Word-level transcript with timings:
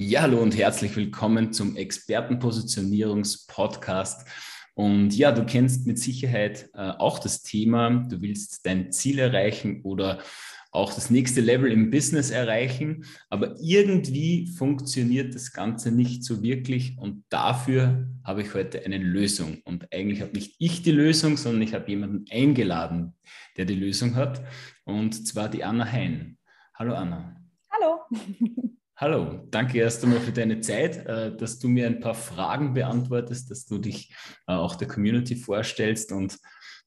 Ja, 0.00 0.22
hallo 0.22 0.40
und 0.40 0.56
herzlich 0.56 0.94
willkommen 0.94 1.52
zum 1.52 1.74
Expertenpositionierungspodcast. 1.74 4.28
Und 4.74 5.16
ja, 5.16 5.32
du 5.32 5.44
kennst 5.44 5.88
mit 5.88 5.98
Sicherheit 5.98 6.70
äh, 6.74 6.90
auch 6.90 7.18
das 7.18 7.42
Thema, 7.42 8.06
du 8.08 8.22
willst 8.22 8.64
dein 8.64 8.92
Ziel 8.92 9.18
erreichen 9.18 9.80
oder 9.82 10.20
auch 10.70 10.92
das 10.92 11.10
nächste 11.10 11.40
Level 11.40 11.72
im 11.72 11.90
Business 11.90 12.30
erreichen, 12.30 13.06
aber 13.28 13.56
irgendwie 13.60 14.46
funktioniert 14.46 15.34
das 15.34 15.52
Ganze 15.52 15.90
nicht 15.90 16.22
so 16.22 16.44
wirklich 16.44 16.96
und 16.96 17.24
dafür 17.28 18.06
habe 18.22 18.42
ich 18.42 18.54
heute 18.54 18.84
eine 18.84 18.98
Lösung. 18.98 19.62
Und 19.64 19.92
eigentlich 19.92 20.20
habe 20.20 20.30
nicht 20.30 20.54
ich 20.60 20.82
die 20.82 20.92
Lösung, 20.92 21.36
sondern 21.36 21.62
ich 21.62 21.74
habe 21.74 21.90
jemanden 21.90 22.24
eingeladen, 22.30 23.14
der 23.56 23.64
die 23.64 23.74
Lösung 23.74 24.14
hat 24.14 24.44
und 24.84 25.26
zwar 25.26 25.48
die 25.48 25.64
Anna 25.64 25.90
Hein. 25.90 26.38
Hallo 26.74 26.94
Anna. 26.94 27.34
Hallo. 27.68 28.02
Hallo, 29.00 29.46
danke 29.48 29.78
erst 29.78 30.02
einmal 30.02 30.18
für 30.18 30.32
deine 30.32 30.58
Zeit, 30.58 31.06
äh, 31.06 31.36
dass 31.36 31.60
du 31.60 31.68
mir 31.68 31.86
ein 31.86 32.00
paar 32.00 32.16
Fragen 32.16 32.74
beantwortest, 32.74 33.48
dass 33.48 33.64
du 33.64 33.78
dich 33.78 34.12
äh, 34.48 34.54
auch 34.54 34.74
der 34.74 34.88
Community 34.88 35.36
vorstellst. 35.36 36.10
Und 36.10 36.36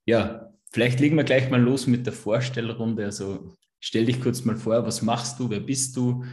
ja, 0.04 0.52
vielleicht 0.74 1.00
legen 1.00 1.16
wir 1.16 1.24
gleich 1.24 1.50
mal 1.50 1.62
los 1.62 1.88
mit 1.88 2.06
der 2.06 2.12
Vorstellrunde. 2.12 3.06
Also 3.06 3.54
stell 3.80 4.04
dich 4.08 4.22
kurz 4.22 4.44
mal 4.44 4.58
vor, 4.58 4.86
was 4.86 5.02
machst 5.02 5.40
du, 5.40 5.50
wer 5.50 5.62
bist 5.62 5.96
du? 5.96 6.26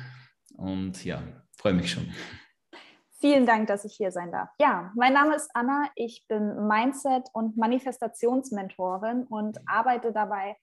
Und 0.56 1.04
ja, 1.04 1.22
freue 1.56 1.74
mich 1.74 1.92
schon. 1.92 2.12
Vielen 3.20 3.46
Dank, 3.46 3.68
dass 3.68 3.84
ich 3.84 3.94
hier 3.94 4.10
sein 4.10 4.32
darf. 4.32 4.48
Ja, 4.60 4.90
mein 4.96 5.12
Name 5.12 5.36
ist 5.36 5.48
Anna. 5.54 5.88
Ich 5.94 6.26
bin 6.26 6.66
Mindset- 6.66 7.28
und 7.32 7.56
Manifestationsmentorin 7.56 9.26
und 9.28 9.58
arbeite 9.68 10.12
dabei 10.12 10.56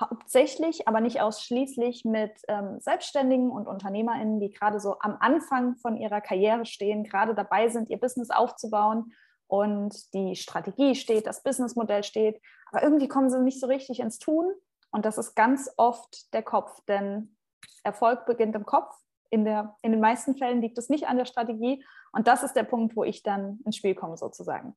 hauptsächlich, 0.00 0.88
aber 0.88 1.00
nicht 1.00 1.20
ausschließlich 1.20 2.04
mit 2.04 2.32
ähm, 2.48 2.80
Selbstständigen 2.80 3.50
und 3.50 3.66
UnternehmerInnen, 3.66 4.40
die 4.40 4.50
gerade 4.50 4.80
so 4.80 4.96
am 5.00 5.16
Anfang 5.20 5.76
von 5.76 5.96
ihrer 5.96 6.20
Karriere 6.20 6.66
stehen, 6.66 7.04
gerade 7.04 7.34
dabei 7.34 7.68
sind, 7.68 7.90
ihr 7.90 7.98
Business 7.98 8.30
aufzubauen 8.30 9.12
und 9.46 10.12
die 10.14 10.34
Strategie 10.34 10.94
steht, 10.94 11.26
das 11.26 11.42
Businessmodell 11.42 12.02
steht, 12.02 12.40
aber 12.70 12.82
irgendwie 12.82 13.08
kommen 13.08 13.30
sie 13.30 13.40
nicht 13.40 13.60
so 13.60 13.66
richtig 13.66 14.00
ins 14.00 14.18
Tun 14.18 14.52
und 14.90 15.04
das 15.04 15.18
ist 15.18 15.34
ganz 15.34 15.70
oft 15.76 16.32
der 16.34 16.42
Kopf, 16.42 16.80
denn 16.88 17.36
Erfolg 17.84 18.26
beginnt 18.26 18.56
im 18.56 18.66
Kopf. 18.66 18.94
In, 19.30 19.44
der, 19.44 19.76
in 19.82 19.90
den 19.90 20.00
meisten 20.00 20.36
Fällen 20.36 20.60
liegt 20.60 20.78
es 20.78 20.88
nicht 20.88 21.08
an 21.08 21.16
der 21.16 21.24
Strategie 21.24 21.84
und 22.12 22.28
das 22.28 22.44
ist 22.44 22.54
der 22.54 22.62
Punkt, 22.62 22.94
wo 22.94 23.02
ich 23.02 23.22
dann 23.22 23.60
ins 23.64 23.76
Spiel 23.76 23.94
komme 23.94 24.16
sozusagen. 24.16 24.76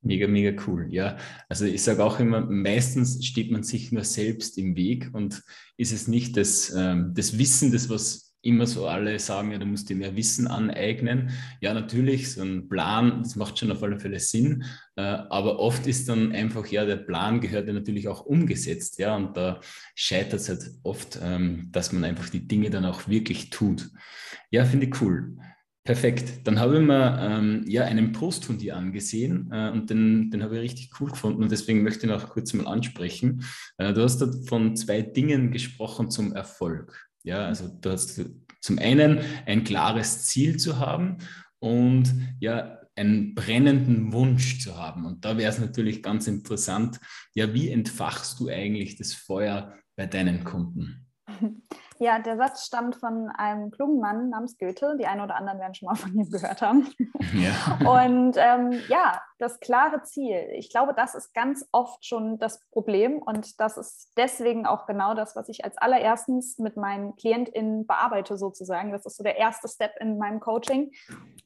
Mega, 0.00 0.28
mega 0.28 0.62
cool. 0.66 0.86
Ja, 0.90 1.16
also 1.48 1.64
ich 1.64 1.82
sage 1.82 2.04
auch 2.04 2.20
immer, 2.20 2.40
meistens 2.40 3.24
steht 3.26 3.50
man 3.50 3.64
sich 3.64 3.90
nur 3.90 4.04
selbst 4.04 4.56
im 4.56 4.76
Weg 4.76 5.10
und 5.12 5.42
ist 5.76 5.92
es 5.92 6.06
nicht 6.06 6.36
das, 6.36 6.72
ähm, 6.76 7.12
das 7.14 7.36
Wissen, 7.36 7.72
das 7.72 7.90
was 7.90 8.28
immer 8.42 8.66
so 8.66 8.86
alle 8.86 9.18
sagen, 9.18 9.50
ja, 9.50 9.58
du 9.58 9.66
musst 9.66 9.88
dir 9.88 9.96
mehr 9.96 10.14
Wissen 10.14 10.46
aneignen. 10.46 11.30
Ja, 11.60 11.74
natürlich, 11.74 12.32
so 12.32 12.42
ein 12.42 12.68
Plan, 12.68 13.22
das 13.22 13.34
macht 13.34 13.58
schon 13.58 13.72
auf 13.72 13.82
alle 13.82 13.98
Fälle 13.98 14.20
Sinn, 14.20 14.64
äh, 14.96 15.02
aber 15.02 15.58
oft 15.58 15.86
ist 15.88 16.08
dann 16.08 16.30
einfach, 16.32 16.66
ja, 16.68 16.84
der 16.84 16.96
Plan 16.96 17.40
gehört 17.40 17.66
ja 17.66 17.72
natürlich 17.74 18.06
auch 18.06 18.24
umgesetzt, 18.24 18.98
ja, 19.00 19.16
und 19.16 19.36
da 19.36 19.60
scheitert 19.96 20.40
es 20.40 20.48
halt 20.48 20.70
oft, 20.84 21.18
ähm, 21.20 21.68
dass 21.72 21.92
man 21.92 22.04
einfach 22.04 22.28
die 22.28 22.46
Dinge 22.46 22.70
dann 22.70 22.84
auch 22.84 23.08
wirklich 23.08 23.50
tut. 23.50 23.90
Ja, 24.50 24.64
finde 24.64 24.86
ich 24.86 25.00
cool. 25.02 25.36
Perfekt. 25.88 26.46
Dann 26.46 26.60
habe 26.60 26.74
ich 26.74 26.82
mir 26.82 27.18
ähm, 27.18 27.64
ja 27.66 27.86
einen 27.86 28.12
Post 28.12 28.44
von 28.44 28.58
dir 28.58 28.76
angesehen 28.76 29.48
äh, 29.50 29.70
und 29.70 29.88
den, 29.88 30.30
den 30.30 30.42
habe 30.42 30.56
ich 30.56 30.60
richtig 30.60 30.90
cool 31.00 31.08
gefunden 31.08 31.42
und 31.42 31.50
deswegen 31.50 31.82
möchte 31.82 32.04
ich 32.04 32.12
noch 32.12 32.28
kurz 32.28 32.52
mal 32.52 32.66
ansprechen. 32.66 33.42
Äh, 33.78 33.94
du 33.94 34.02
hast 34.02 34.18
da 34.18 34.30
von 34.46 34.76
zwei 34.76 35.00
Dingen 35.00 35.50
gesprochen 35.50 36.10
zum 36.10 36.34
Erfolg. 36.34 37.08
Ja, 37.22 37.46
also 37.46 37.68
du 37.68 37.90
hast 37.90 38.22
zum 38.60 38.78
einen 38.78 39.20
ein 39.46 39.64
klares 39.64 40.26
Ziel 40.26 40.58
zu 40.58 40.78
haben 40.78 41.16
und 41.58 42.12
ja 42.38 42.80
einen 42.94 43.34
brennenden 43.34 44.12
Wunsch 44.12 44.60
zu 44.60 44.76
haben. 44.76 45.06
Und 45.06 45.24
da 45.24 45.38
wäre 45.38 45.50
es 45.50 45.58
natürlich 45.58 46.02
ganz 46.02 46.26
interessant, 46.26 47.00
ja, 47.32 47.54
wie 47.54 47.70
entfachst 47.70 48.38
du 48.40 48.48
eigentlich 48.48 48.96
das 48.96 49.14
Feuer 49.14 49.74
bei 49.96 50.04
deinen 50.04 50.44
Kunden? 50.44 51.06
Ja, 52.00 52.18
der 52.20 52.36
Satz 52.36 52.64
stammt 52.64 52.96
von 52.96 53.28
einem 53.28 53.70
klugen 53.70 54.00
Mann 54.00 54.30
namens 54.30 54.56
Goethe. 54.58 54.96
Die 54.98 55.06
einen 55.06 55.20
oder 55.20 55.36
anderen 55.36 55.58
werden 55.58 55.74
schon 55.74 55.86
mal 55.86 55.96
von 55.96 56.14
ihm 56.14 56.30
gehört 56.30 56.62
haben. 56.62 56.88
Ja. 57.34 57.78
Und 57.90 58.36
ähm, 58.36 58.80
ja, 58.88 59.20
das 59.38 59.60
klare 59.60 60.02
Ziel. 60.02 60.48
Ich 60.52 60.70
glaube, 60.70 60.94
das 60.94 61.14
ist 61.14 61.34
ganz 61.34 61.66
oft 61.72 62.04
schon 62.04 62.38
das 62.38 62.64
Problem. 62.70 63.20
Und 63.20 63.60
das 63.60 63.76
ist 63.76 64.12
deswegen 64.16 64.66
auch 64.66 64.86
genau 64.86 65.14
das, 65.14 65.36
was 65.36 65.48
ich 65.48 65.64
als 65.64 65.76
allererstens 65.76 66.58
mit 66.58 66.76
meinen 66.76 67.16
KlientInnen 67.16 67.86
bearbeite, 67.86 68.38
sozusagen. 68.38 68.92
Das 68.92 69.04
ist 69.04 69.16
so 69.16 69.24
der 69.24 69.36
erste 69.36 69.68
Step 69.68 69.92
in 70.00 70.18
meinem 70.18 70.40
Coaching. 70.40 70.92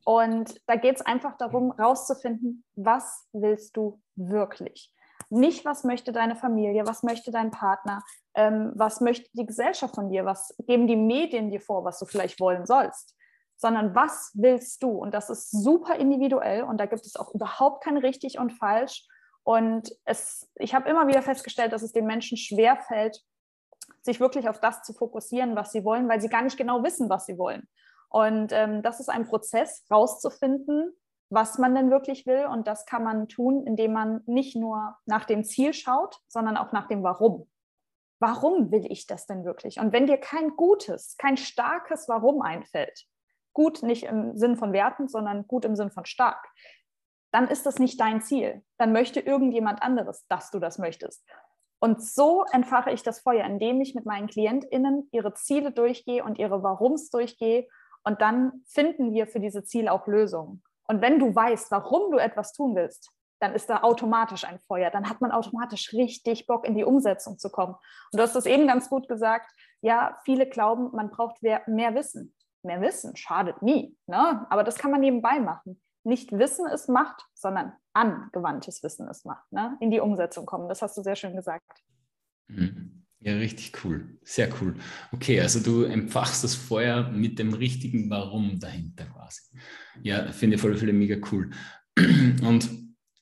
Und 0.05 0.61
da 0.67 0.77
geht 0.77 0.97
es 0.97 1.03
einfach 1.03 1.37
darum, 1.37 1.71
rauszufinden, 1.71 2.65
was 2.77 3.27
willst 3.33 3.77
du 3.77 4.01
wirklich? 4.17 4.93
Nicht, 5.32 5.65
was 5.65 5.82
möchte 5.82 6.12
deine 6.12 6.37
Familie, 6.37 6.87
was 6.87 7.03
möchte 7.03 7.31
dein 7.31 7.50
Partner, 7.50 8.03
ähm, 8.34 8.72
was 8.75 9.00
möchte 9.00 9.31
die 9.32 9.47
Gesellschaft 9.47 9.94
von 9.94 10.10
dir, 10.10 10.26
was 10.26 10.54
geben 10.66 10.87
die 10.87 10.97
Medien 10.97 11.50
dir 11.50 11.60
vor, 11.60 11.84
was 11.84 11.98
du 11.98 12.04
vielleicht 12.04 12.38
wollen 12.38 12.66
sollst, 12.66 13.16
sondern 13.56 13.94
was 13.94 14.31
willst 14.34 14.82
du? 14.82 14.91
Und 14.91 15.15
das 15.15 15.31
ist 15.31 15.50
super 15.50 15.97
individuell 15.97 16.65
und 16.65 16.78
da 16.78 16.84
gibt 16.84 17.06
es 17.06 17.16
auch 17.16 17.32
überhaupt 17.34 17.82
kein 17.82 17.97
richtig 17.97 18.38
und 18.38 18.53
falsch. 18.53 19.06
Und 19.43 19.91
es, 20.04 20.50
ich 20.56 20.75
habe 20.75 20.91
immer 20.91 21.09
wieder 21.09 21.22
festgestellt, 21.22 21.72
dass 21.72 21.82
es 21.82 21.93
den 21.93 22.06
Menschen 22.06 22.37
schwerfällt, 22.37 23.22
sich 24.03 24.20
wirklich 24.20 24.50
auf 24.50 24.60
das 24.60 24.82
zu 24.82 24.93
fokussieren, 24.93 25.56
was 25.56 25.72
sie 25.72 25.82
wollen, 25.82 26.09
weil 26.10 26.20
sie 26.20 26.28
gar 26.28 26.43
nicht 26.43 26.59
genau 26.59 26.82
wissen, 26.82 27.09
was 27.09 27.25
sie 27.25 27.38
wollen. 27.38 27.66
Und 28.10 28.53
ähm, 28.53 28.82
das 28.82 29.00
ist 29.00 29.09
ein 29.09 29.26
Prozess, 29.26 29.87
rauszufinden, 29.91 30.93
was 31.32 31.59
man 31.59 31.75
denn 31.75 31.91
wirklich 31.91 32.26
will. 32.26 32.47
Und 32.47 32.66
das 32.66 32.87
kann 32.87 33.04
man 33.04 33.28
tun, 33.28 33.66
indem 33.66 33.93
man 33.93 34.22
nicht 34.26 34.56
nur 34.56 34.97
nach 35.06 35.25
dem 35.25 35.44
Ziel 35.44 35.72
schaut, 35.72 36.20
sondern 36.28 36.56
auch 36.56 36.72
nach 36.72 36.88
dem 36.88 37.03
Warum 37.03 37.48
warum 38.22 38.70
will 38.70 38.87
ich 38.88 39.06
das 39.06 39.26
denn 39.26 39.44
wirklich? 39.44 39.81
Und 39.81 39.93
wenn 39.93 40.06
dir 40.06 40.16
kein 40.16 40.56
gutes, 40.56 41.16
kein 41.19 41.37
starkes 41.37 42.09
Warum 42.09 42.41
einfällt, 42.41 43.04
gut 43.53 43.82
nicht 43.82 44.04
im 44.04 44.37
Sinn 44.37 44.56
von 44.56 44.72
Werten, 44.72 45.09
sondern 45.09 45.47
gut 45.47 45.65
im 45.66 45.75
Sinn 45.75 45.91
von 45.91 46.06
stark, 46.06 46.48
dann 47.32 47.49
ist 47.49 47.66
das 47.66 47.78
nicht 47.78 48.00
dein 48.00 48.22
Ziel. 48.22 48.62
Dann 48.78 48.93
möchte 48.93 49.20
irgendjemand 49.20 49.82
anderes, 49.82 50.25
dass 50.28 50.50
du 50.50 50.60
das 50.60 50.78
möchtest. 50.78 51.26
Und 51.81 52.00
so 52.00 52.44
entfache 52.53 52.93
ich 52.93 53.03
das 53.03 53.20
Feuer, 53.20 53.44
indem 53.44 53.81
ich 53.81 53.97
mit 53.97 54.06
meinen 54.06 54.28
KlientInnen 54.28 55.09
ihre 55.10 55.34
Ziele 55.34 55.72
durchgehe 55.72 56.22
und 56.22 56.38
ihre 56.38 56.62
Warums 56.62 57.10
durchgehe. 57.10 57.66
Und 58.04 58.22
dann 58.22 58.62
finden 58.66 59.12
wir 59.12 59.26
für 59.26 59.41
diese 59.41 59.64
Ziele 59.64 59.91
auch 59.91 60.06
Lösungen. 60.06 60.62
Und 60.88 61.00
wenn 61.00 61.19
du 61.19 61.34
weißt, 61.34 61.70
warum 61.70 62.10
du 62.10 62.19
etwas 62.19 62.53
tun 62.53 62.75
willst, 62.75 63.10
dann 63.41 63.54
ist 63.54 63.69
da 63.69 63.82
automatisch 63.82 64.44
ein 64.44 64.60
Feuer. 64.60 64.91
Dann 64.91 65.09
hat 65.09 65.20
man 65.20 65.32
automatisch 65.32 65.93
richtig 65.93 66.47
Bock, 66.47 66.65
in 66.65 66.76
die 66.76 66.84
Umsetzung 66.84 67.38
zu 67.38 67.50
kommen. 67.50 67.75
Und 67.75 68.19
du 68.19 68.22
hast 68.22 68.37
das 68.37 68.47
eben 68.47 68.69
ganz 68.69 68.88
gut 68.88 69.09
gesagt. 69.09 69.50
Ja, 69.81 70.19
viele 70.25 70.48
glauben, 70.48 70.91
man 70.94 71.10
braucht 71.10 71.43
mehr, 71.43 71.65
Wissen. 71.66 72.34
Mehr 72.62 72.81
Wissen 72.81 73.16
schadet 73.16 73.60
nie. 73.60 73.97
Ne? 74.06 74.47
Aber 74.48 74.62
das 74.62 74.78
kann 74.78 74.93
man 74.93 75.00
nebenbei 75.00 75.41
machen. 75.41 75.82
Nicht 76.04 76.31
Wissen 76.31 76.69
ist 76.69 76.88
Macht, 76.88 77.26
sondern 77.34 77.72
angewandtes 77.93 78.82
Wissen 78.84 79.09
ist 79.09 79.26
Macht. 79.26 79.50
Ne? 79.50 79.76
In 79.81 79.91
die 79.91 80.00
Umsetzung 80.00 80.47
kommen. 80.47 80.69
Das 80.69 80.81
hast 80.81 80.97
du 80.97 81.03
sehr 81.03 81.16
schön 81.16 81.34
gesagt. 81.34 81.82
Mhm. 82.47 83.02
Ja, 83.25 83.34
richtig 83.34 83.84
cool. 83.84 84.19
Sehr 84.25 84.49
cool. 84.60 84.75
Okay, 85.12 85.41
also 85.41 85.60
du 85.60 85.84
empfachst 85.84 86.43
das 86.43 86.56
Feuer 86.56 87.09
mit 87.10 87.38
dem 87.38 87.55
richtigen 87.55 88.10
Warum 88.10 88.59
dahinter 88.59 89.05
quasi. 89.06 89.43
Ja, 90.03 90.33
finde 90.33 90.56
ich 90.56 90.60
voll, 90.60 90.77
voll 90.77 90.93
mega 90.93 91.16
cool. 91.31 91.50
Und 91.97 92.69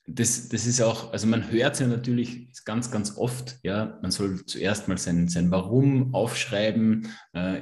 das, 0.07 0.49
das 0.49 0.65
ist 0.65 0.81
auch, 0.81 1.13
also 1.13 1.27
man 1.27 1.51
hört 1.51 1.79
ja 1.79 1.87
natürlich 1.87 2.51
ganz, 2.65 2.89
ganz 2.89 3.17
oft, 3.17 3.59
ja, 3.63 3.99
man 4.01 4.11
soll 4.11 4.43
zuerst 4.45 4.87
mal 4.87 4.97
sein, 4.97 5.27
sein 5.27 5.51
Warum 5.51 6.13
aufschreiben, 6.15 7.07
äh, 7.33 7.61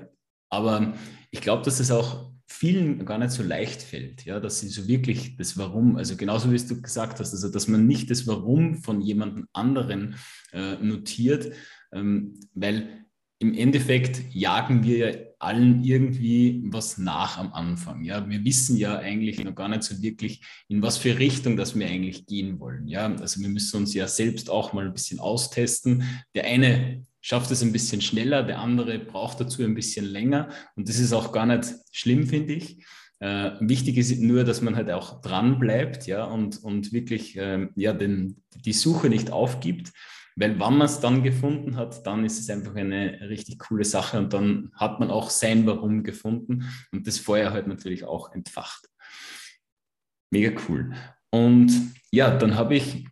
aber 0.50 0.94
ich 1.32 1.42
glaube, 1.42 1.64
dass 1.64 1.80
es 1.80 1.92
auch 1.92 2.32
vielen 2.50 3.06
gar 3.06 3.20
nicht 3.20 3.32
so 3.32 3.44
leicht 3.44 3.82
fällt, 3.82 4.26
ja, 4.26 4.40
dass 4.40 4.60
sie 4.60 4.70
so 4.70 4.88
wirklich 4.88 5.38
das 5.38 5.58
Warum, 5.58 5.96
also 5.96 6.18
genauso 6.18 6.52
wie 6.52 6.58
du 6.58 6.82
gesagt 6.82 7.20
hast, 7.20 7.32
also 7.32 7.50
dass 7.50 7.68
man 7.68 7.86
nicht 7.86 8.10
das 8.10 8.28
Warum 8.28 8.76
von 8.76 9.02
jemandem 9.02 9.48
anderen 9.54 10.16
äh, 10.52 10.76
notiert, 10.78 11.54
ähm, 11.92 12.40
weil 12.54 13.06
im 13.38 13.54
Endeffekt 13.54 14.34
jagen 14.34 14.84
wir 14.84 14.98
ja 14.98 15.18
allen 15.40 15.84
irgendwie 15.84 16.62
was 16.66 16.98
nach 16.98 17.38
am 17.38 17.54
Anfang. 17.54 18.04
Ja, 18.04 18.28
wir 18.28 18.44
wissen 18.44 18.76
ja 18.76 18.98
eigentlich 18.98 19.42
noch 19.42 19.56
gar 19.56 19.70
nicht 19.70 19.84
so 19.84 20.02
wirklich, 20.02 20.42
in 20.68 20.82
was 20.82 20.98
für 20.98 21.18
Richtung 21.18 21.56
das 21.56 21.80
wir 21.80 21.88
eigentlich 21.88 22.26
gehen 22.26 22.60
wollen. 22.60 22.88
Ja, 22.88 23.06
also 23.16 23.40
wir 23.40 23.48
müssen 23.48 23.78
uns 23.78 23.94
ja 23.94 24.08
selbst 24.08 24.50
auch 24.50 24.74
mal 24.74 24.86
ein 24.86 24.94
bisschen 24.94 25.20
austesten. 25.20 26.04
Der 26.36 26.44
eine 26.44 27.06
schafft 27.22 27.52
es 27.52 27.62
ein 27.62 27.72
bisschen 27.72 28.02
schneller, 28.02 28.44
der 28.44 28.60
andere 28.60 29.00
braucht 29.00 29.40
dazu 29.40 29.64
ein 29.64 29.76
bisschen 29.76 30.06
länger. 30.06 30.50
Und 30.76 30.90
das 30.90 31.00
ist 31.00 31.14
auch 31.14 31.32
gar 31.32 31.46
nicht 31.46 31.74
schlimm, 31.92 32.28
finde 32.28 32.54
ich. 32.54 32.84
Äh, 33.20 33.52
wichtig 33.60 33.98
ist 33.98 34.18
nur, 34.20 34.46
dass 34.46 34.62
man 34.62 34.76
halt 34.76 34.90
auch 34.90 35.22
dran 35.22 35.60
bleibt, 35.60 36.08
ja, 36.08 36.24
und, 36.24 36.64
und 36.64 36.94
wirklich 36.94 37.38
äh, 37.38 37.68
ja, 37.76 37.92
den, 37.92 38.44
die 38.56 38.72
Suche 38.72 39.10
nicht 39.10 39.32
aufgibt 39.32 39.92
Weil 40.38 40.52
wenn 40.52 40.78
man 40.78 40.84
es 40.84 41.02
dann 41.02 41.22
gefunden 41.22 41.76
hat, 41.76 42.08
dann 42.08 42.24
ist 42.24 42.40
es 42.40 42.50
einfach 42.50 42.76
eine 42.76 43.20
richtig 43.30 43.60
coole 43.60 43.84
Sache 43.84 44.18
und 44.18 44.32
dann 44.32 44.72
hat 44.74 45.02
man 45.02 45.12
auch 45.12 45.30
sein 45.30 45.66
Warum 45.66 46.04
gefunden 46.04 46.70
und 46.94 47.08
das 47.08 47.20
Feuer 47.20 47.52
halt 47.52 47.68
natürlich 47.68 48.06
auch 48.06 48.32
entfacht. 48.32 48.88
Mega 50.32 50.58
cool. 50.70 50.94
Und 51.30 51.72
ja, 52.12 52.38
dann 52.38 52.56
habe 52.56 52.76
ich 52.76 53.06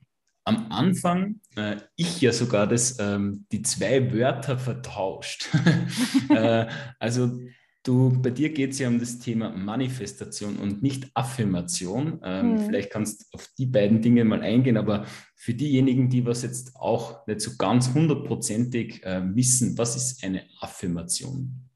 am 0.47 0.71
Anfang, 0.71 1.41
äh, 1.57 1.75
ich 1.97 2.21
ja 2.21 2.31
sogar 2.31 2.67
das, 2.67 2.97
ähm, 2.99 3.45
die 3.51 3.61
zwei 3.63 4.13
Wörter 4.13 4.57
vertauscht. 4.57 5.49
äh, 6.29 6.67
also 6.99 7.37
du, 7.83 8.21
bei 8.21 8.29
dir 8.29 8.53
geht 8.53 8.71
es 8.71 8.79
ja 8.79 8.87
um 8.87 8.97
das 8.97 9.19
Thema 9.19 9.49
Manifestation 9.49 10.55
und 10.55 10.81
nicht 10.81 11.11
Affirmation. 11.13 12.21
Ähm, 12.23 12.57
hm. 12.57 12.65
Vielleicht 12.65 12.91
kannst 12.91 13.21
du 13.21 13.25
auf 13.33 13.49
die 13.57 13.65
beiden 13.65 14.01
Dinge 14.01 14.23
mal 14.23 14.41
eingehen, 14.41 14.77
aber 14.77 15.05
für 15.35 15.53
diejenigen, 15.53 16.09
die 16.09 16.25
was 16.25 16.43
jetzt 16.43 16.77
auch 16.77 17.27
nicht 17.27 17.41
so 17.41 17.51
ganz 17.57 17.93
hundertprozentig 17.93 19.03
äh, 19.03 19.21
wissen, 19.35 19.77
was 19.77 19.97
ist 19.97 20.23
eine 20.23 20.43
Affirmation? 20.61 21.69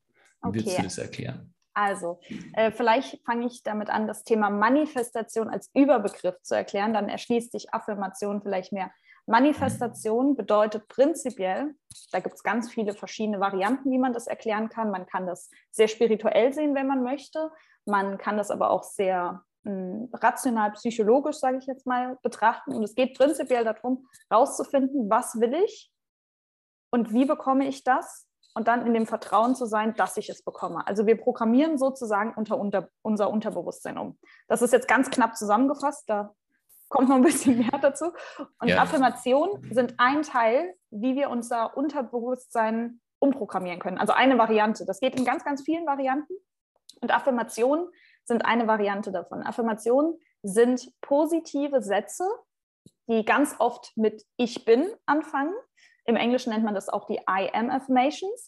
Wie 0.43 0.47
okay. 0.47 0.59
würdest 0.59 0.77
du 0.77 0.83
das 0.83 0.97
erklären? 0.97 1.53
Also, 1.73 2.19
äh, 2.53 2.71
vielleicht 2.71 3.23
fange 3.25 3.47
ich 3.47 3.63
damit 3.63 3.89
an, 3.89 4.07
das 4.07 4.23
Thema 4.23 4.49
Manifestation 4.49 5.49
als 5.49 5.69
Überbegriff 5.73 6.41
zu 6.41 6.55
erklären. 6.55 6.93
Dann 6.93 7.09
erschließt 7.09 7.51
sich 7.51 7.73
Affirmation 7.73 8.41
vielleicht 8.41 8.73
mehr. 8.73 8.91
Manifestation 9.25 10.35
bedeutet 10.35 10.87
prinzipiell, 10.87 11.75
da 12.11 12.19
gibt 12.19 12.35
es 12.35 12.43
ganz 12.43 12.71
viele 12.71 12.93
verschiedene 12.93 13.39
Varianten, 13.39 13.91
wie 13.91 13.99
man 13.99 14.13
das 14.13 14.27
erklären 14.27 14.69
kann. 14.69 14.91
Man 14.91 15.05
kann 15.05 15.27
das 15.27 15.49
sehr 15.69 15.87
spirituell 15.87 16.51
sehen, 16.53 16.75
wenn 16.75 16.87
man 16.87 17.03
möchte. 17.03 17.51
Man 17.85 18.17
kann 18.17 18.37
das 18.37 18.51
aber 18.51 18.71
auch 18.71 18.83
sehr 18.83 19.43
hm, 19.63 20.09
rational, 20.13 20.71
psychologisch, 20.71 21.37
sage 21.37 21.57
ich 21.59 21.67
jetzt 21.67 21.85
mal, 21.85 22.17
betrachten. 22.23 22.73
Und 22.73 22.83
es 22.83 22.95
geht 22.95 23.17
prinzipiell 23.17 23.63
darum, 23.63 24.07
herauszufinden, 24.29 25.09
was 25.09 25.39
will 25.39 25.53
ich 25.53 25.91
und 26.89 27.13
wie 27.13 27.25
bekomme 27.25 27.67
ich 27.67 27.83
das 27.83 28.27
und 28.53 28.67
dann 28.67 28.85
in 28.85 28.93
dem 28.93 29.07
Vertrauen 29.07 29.55
zu 29.55 29.65
sein, 29.65 29.95
dass 29.95 30.17
ich 30.17 30.29
es 30.29 30.43
bekomme. 30.43 30.85
Also 30.85 31.05
wir 31.05 31.17
programmieren 31.17 31.77
sozusagen 31.77 32.33
unter, 32.35 32.57
unter 32.59 32.89
unser 33.01 33.29
Unterbewusstsein 33.29 33.97
um. 33.97 34.17
Das 34.47 34.61
ist 34.61 34.73
jetzt 34.73 34.87
ganz 34.87 35.09
knapp 35.09 35.37
zusammengefasst, 35.37 36.09
da 36.09 36.33
kommt 36.89 37.09
noch 37.09 37.15
ein 37.15 37.23
bisschen 37.23 37.57
mehr 37.69 37.79
dazu. 37.81 38.11
Und 38.59 38.67
ja. 38.67 38.81
Affirmationen 38.81 39.73
sind 39.73 39.95
ein 39.97 40.21
Teil, 40.21 40.75
wie 40.89 41.15
wir 41.15 41.29
unser 41.29 41.75
Unterbewusstsein 41.75 43.01
umprogrammieren 43.19 43.79
können. 43.79 43.97
Also 43.97 44.13
eine 44.13 44.37
Variante. 44.37 44.85
Das 44.85 44.99
geht 44.99 45.15
in 45.15 45.25
ganz, 45.25 45.43
ganz 45.43 45.63
vielen 45.63 45.85
Varianten. 45.85 46.33
Und 47.01 47.11
Affirmationen 47.11 47.87
sind 48.25 48.45
eine 48.45 48.67
Variante 48.67 49.11
davon. 49.11 49.43
Affirmationen 49.43 50.19
sind 50.43 50.91
positive 51.01 51.81
Sätze, 51.81 52.27
die 53.07 53.25
ganz 53.25 53.55
oft 53.59 53.95
mit 53.95 54.25
Ich 54.37 54.65
bin 54.65 54.87
anfangen 55.05 55.53
im 56.05 56.15
Englischen 56.15 56.51
nennt 56.51 56.63
man 56.63 56.75
das 56.75 56.89
auch 56.89 57.05
die 57.05 57.19
I 57.29 57.49
am 57.53 57.69
Affirmations. 57.69 58.47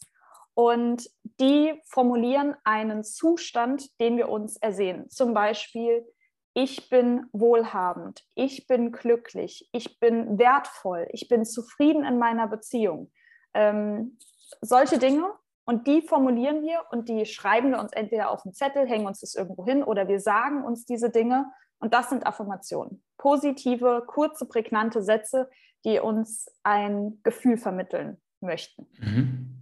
Und 0.54 1.10
die 1.40 1.80
formulieren 1.86 2.54
einen 2.62 3.02
Zustand, 3.02 3.88
den 4.00 4.16
wir 4.16 4.28
uns 4.28 4.56
ersehen. 4.56 5.10
Zum 5.10 5.34
Beispiel, 5.34 6.06
ich 6.54 6.88
bin 6.88 7.26
wohlhabend, 7.32 8.22
ich 8.36 8.68
bin 8.68 8.92
glücklich, 8.92 9.68
ich 9.72 9.98
bin 9.98 10.38
wertvoll, 10.38 11.08
ich 11.10 11.26
bin 11.26 11.44
zufrieden 11.44 12.04
in 12.04 12.18
meiner 12.18 12.46
Beziehung. 12.46 13.10
Ähm, 13.52 14.18
solche 14.60 14.98
Dinge. 14.98 15.32
Und 15.66 15.86
die 15.86 16.02
formulieren 16.02 16.60
wir 16.62 16.82
und 16.90 17.08
die 17.08 17.24
schreiben 17.24 17.70
wir 17.70 17.80
uns 17.80 17.92
entweder 17.92 18.30
auf 18.30 18.44
einen 18.44 18.52
Zettel, 18.52 18.86
hängen 18.86 19.06
uns 19.06 19.20
das 19.20 19.34
irgendwo 19.34 19.64
hin 19.64 19.82
oder 19.82 20.08
wir 20.08 20.20
sagen 20.20 20.62
uns 20.62 20.84
diese 20.84 21.08
Dinge. 21.08 21.50
Und 21.78 21.94
das 21.94 22.10
sind 22.10 22.26
Affirmationen. 22.26 23.02
Positive, 23.16 24.04
kurze, 24.06 24.46
prägnante 24.46 25.02
Sätze, 25.02 25.48
die 25.84 26.00
uns 26.00 26.50
ein 26.62 27.18
Gefühl 27.22 27.56
vermitteln 27.56 28.16
möchten. 28.40 28.86
Mhm. 28.98 29.54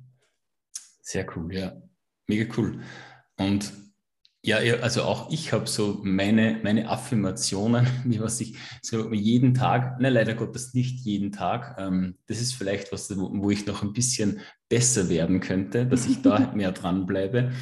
Sehr 1.02 1.26
cool, 1.36 1.52
ja. 1.54 1.72
Mega 2.28 2.52
cool. 2.56 2.80
Und 3.36 3.72
ja, 4.44 4.56
also 4.82 5.02
auch 5.02 5.30
ich 5.30 5.52
habe 5.52 5.69
so 5.69 6.00
meine, 6.02 6.58
meine 6.64 6.88
Affirmationen, 6.88 7.86
wie 8.04 8.20
was 8.20 8.40
ich 8.40 8.56
so 8.82 9.12
jeden 9.12 9.54
Tag, 9.54 10.00
ne, 10.00 10.10
leider 10.10 10.34
Gottes 10.34 10.74
nicht 10.74 11.00
jeden 11.00 11.30
Tag. 11.30 11.76
Ähm, 11.78 12.19
das 12.26 12.40
ist 12.40 12.54
vielleicht 12.54 12.92
was, 12.92 13.16
wo, 13.16 13.50
ich 13.50 13.66
noch 13.66 13.82
ein 13.82 13.92
bisschen 13.92 14.40
besser 14.69 15.08
werden 15.08 15.40
könnte, 15.40 15.86
dass 15.86 16.06
ich 16.06 16.22
da 16.22 16.52
mehr 16.54 16.72
dranbleibe. 16.72 17.52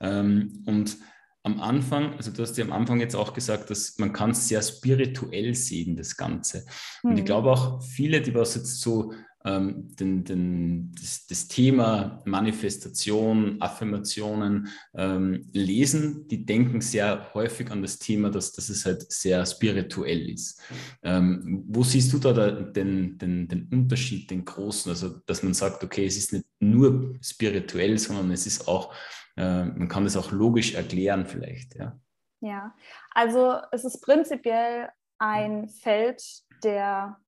Ähm, 0.00 0.62
und 0.66 0.96
am 1.42 1.60
Anfang, 1.60 2.14
also 2.14 2.30
du 2.30 2.42
hast 2.42 2.58
ja 2.58 2.64
am 2.64 2.72
Anfang 2.72 3.00
jetzt 3.00 3.16
auch 3.16 3.32
gesagt, 3.32 3.70
dass 3.70 3.98
man 3.98 4.12
kann 4.12 4.30
es 4.30 4.48
sehr 4.48 4.62
spirituell 4.62 5.54
sehen, 5.54 5.96
das 5.96 6.16
Ganze. 6.16 6.66
Und 7.02 7.14
ich 7.14 7.22
mhm. 7.22 7.26
glaube 7.26 7.50
auch 7.50 7.82
viele, 7.82 8.20
die 8.20 8.34
was 8.34 8.54
jetzt 8.54 8.80
so 8.80 9.12
ähm, 9.44 9.88
den, 9.96 10.24
den, 10.24 10.92
das, 10.92 11.26
das, 11.26 11.48
Thema 11.48 12.20
Manifestation, 12.26 13.56
Affirmationen 13.60 14.68
ähm, 14.94 15.46
lesen, 15.52 16.28
die 16.28 16.44
denken 16.44 16.82
sehr 16.82 17.32
häufig 17.32 17.70
an 17.70 17.80
das 17.80 17.98
Thema, 17.98 18.30
dass, 18.30 18.52
dass 18.52 18.68
es 18.68 18.84
halt 18.84 19.10
sehr 19.10 19.46
spirituell 19.46 20.28
ist. 20.28 20.60
Ähm, 21.02 21.64
wo 21.68 21.82
siehst 21.82 22.12
du 22.12 22.18
da, 22.18 22.34
da 22.34 22.50
den, 22.50 23.16
den, 23.16 23.48
den 23.48 23.68
Unterschied, 23.72 24.30
den 24.30 24.44
großen? 24.44 24.90
Also, 24.90 25.20
dass 25.24 25.42
man 25.42 25.54
sagt, 25.54 25.82
okay, 25.82 26.04
es 26.04 26.18
ist 26.18 26.34
nicht 26.34 26.44
nur 26.60 27.14
spirituell, 27.22 27.96
sondern 27.98 28.30
es 28.32 28.46
ist 28.46 28.68
auch 28.68 28.92
äh, 29.40 29.64
man 29.64 29.88
kann 29.88 30.04
das 30.04 30.16
auch 30.16 30.30
logisch 30.30 30.74
erklären 30.74 31.26
vielleicht, 31.26 31.74
ja. 31.76 31.98
Ja, 32.42 32.74
also 33.10 33.56
es 33.70 33.84
ist 33.84 34.00
prinzipiell 34.00 34.88
ein 35.18 35.68
Feld 35.68 36.22
der 36.64 37.18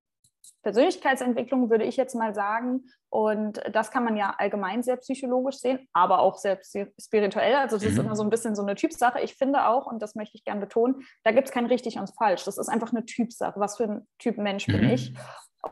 Persönlichkeitsentwicklung, 0.62 1.70
würde 1.70 1.84
ich 1.84 1.96
jetzt 1.96 2.14
mal 2.14 2.34
sagen. 2.34 2.84
Und 3.10 3.60
das 3.72 3.90
kann 3.90 4.04
man 4.04 4.16
ja 4.16 4.34
allgemein 4.38 4.82
sehr 4.82 4.96
psychologisch 4.96 5.56
sehen, 5.56 5.86
aber 5.92 6.20
auch 6.20 6.38
sehr 6.38 6.58
spirituell. 6.98 7.56
Also 7.56 7.76
das 7.76 7.84
mhm. 7.84 7.90
ist 7.90 7.98
immer 7.98 8.16
so 8.16 8.22
ein 8.22 8.30
bisschen 8.30 8.54
so 8.54 8.62
eine 8.62 8.74
Typsache. 8.74 9.20
Ich 9.20 9.34
finde 9.34 9.66
auch, 9.66 9.86
und 9.86 10.00
das 10.00 10.14
möchte 10.14 10.38
ich 10.38 10.44
gerne 10.44 10.60
betonen, 10.60 11.02
da 11.24 11.32
gibt 11.32 11.48
es 11.48 11.52
kein 11.52 11.66
richtig 11.66 11.98
und 11.98 12.10
falsch. 12.16 12.44
Das 12.44 12.56
ist 12.56 12.68
einfach 12.68 12.92
eine 12.92 13.04
Typsache. 13.04 13.60
Was 13.60 13.76
für 13.76 13.84
ein 13.84 14.08
Typ 14.18 14.38
Mensch 14.38 14.66
mhm. 14.66 14.72
bin 14.72 14.90
ich? 14.90 15.14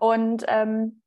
Und 0.00 0.44
ähm, 0.48 1.00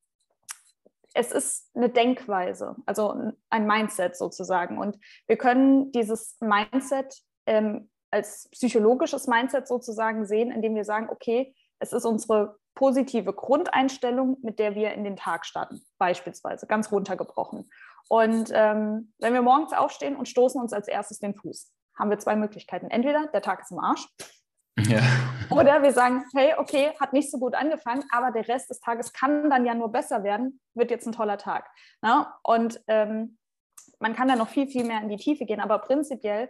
es 1.13 1.31
ist 1.31 1.69
eine 1.75 1.89
Denkweise, 1.89 2.75
also 2.85 3.31
ein 3.49 3.67
Mindset 3.67 4.15
sozusagen. 4.15 4.77
Und 4.77 4.97
wir 5.27 5.37
können 5.37 5.91
dieses 5.91 6.37
Mindset 6.39 7.15
ähm, 7.45 7.89
als 8.11 8.49
psychologisches 8.51 9.27
Mindset 9.27 9.67
sozusagen 9.67 10.25
sehen, 10.25 10.51
indem 10.51 10.75
wir 10.75 10.85
sagen, 10.85 11.09
okay, 11.09 11.55
es 11.79 11.93
ist 11.93 12.05
unsere 12.05 12.57
positive 12.75 13.33
Grundeinstellung, 13.33 14.37
mit 14.41 14.59
der 14.59 14.75
wir 14.75 14.93
in 14.93 15.03
den 15.03 15.15
Tag 15.15 15.45
starten, 15.45 15.81
beispielsweise, 15.99 16.65
ganz 16.65 16.91
runtergebrochen. 16.91 17.69
Und 18.09 18.49
ähm, 18.53 19.13
wenn 19.19 19.33
wir 19.33 19.41
morgens 19.41 19.73
aufstehen 19.73 20.15
und 20.15 20.27
stoßen 20.27 20.59
uns 20.59 20.73
als 20.73 20.87
erstes 20.87 21.19
den 21.19 21.35
Fuß, 21.35 21.71
haben 21.97 22.09
wir 22.09 22.19
zwei 22.19 22.35
Möglichkeiten. 22.35 22.89
Entweder 22.89 23.27
der 23.27 23.41
Tag 23.41 23.61
ist 23.61 23.71
im 23.71 23.79
Arsch 23.79 24.07
ja. 24.79 25.01
Oder 25.49 25.83
wir 25.83 25.91
sagen, 25.93 26.25
hey, 26.33 26.53
okay, 26.57 26.93
hat 26.99 27.13
nicht 27.13 27.29
so 27.29 27.37
gut 27.37 27.55
angefangen, 27.55 28.03
aber 28.11 28.31
der 28.31 28.47
Rest 28.47 28.69
des 28.69 28.79
Tages 28.79 29.13
kann 29.13 29.49
dann 29.49 29.65
ja 29.65 29.75
nur 29.75 29.91
besser 29.91 30.23
werden, 30.23 30.59
wird 30.73 30.89
jetzt 30.89 31.05
ein 31.05 31.13
toller 31.13 31.37
Tag. 31.37 31.69
Na? 32.01 32.19
Ne? 32.19 32.27
Und 32.43 32.83
ähm, 32.87 33.37
man 33.99 34.15
kann 34.15 34.27
da 34.27 34.35
noch 34.35 34.49
viel, 34.49 34.67
viel 34.67 34.83
mehr 34.83 35.01
in 35.01 35.09
die 35.09 35.17
Tiefe 35.17 35.45
gehen, 35.45 35.59
aber 35.59 35.79
prinzipiell 35.79 36.49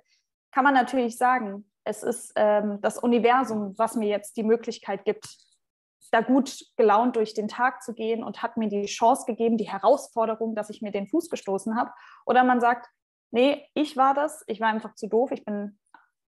kann 0.51 0.63
man 0.63 0.74
natürlich 0.74 1.18
sagen, 1.18 1.70
es 1.84 2.03
ist 2.03 2.32
ähm, 2.36 2.80
das 2.82 2.98
Universum, 2.98 3.77
was 3.77 3.96
mir 3.96 4.08
jetzt 4.08 4.38
die 4.38 4.44
Möglichkeit 4.44 5.03
gibt, 5.03 5.25
da 6.12 6.22
gut 6.22 6.65
gelaunt 6.77 7.15
durch 7.15 7.34
den 7.34 7.48
Tag 7.48 7.82
zu 7.82 7.94
gehen 7.94 8.24
und 8.24 8.44
hat 8.44 8.56
mir 8.56 8.70
die 8.70 8.86
Chance 8.86 9.25
gegeben, 9.25 9.58
die 9.58 9.70
Herausforderung, 9.70 10.56
dass 10.56 10.70
ich 10.70 10.82
mir 10.82 10.92
den 10.92 11.08
Fuß 11.08 11.30
gestoßen 11.30 11.75
habe. 11.75 11.92
Oder 12.25 12.44
man 12.44 12.62
sagt, 12.62 12.88
nee, 13.32 13.68
ich 13.74 13.98
war 13.98 14.13
das, 14.13 14.44
ich 14.48 14.62
war 14.62 14.68
einfach 14.68 14.94
zu 14.94 15.08
doof, 15.08 15.32
ich 15.32 15.44
bin 15.44 15.80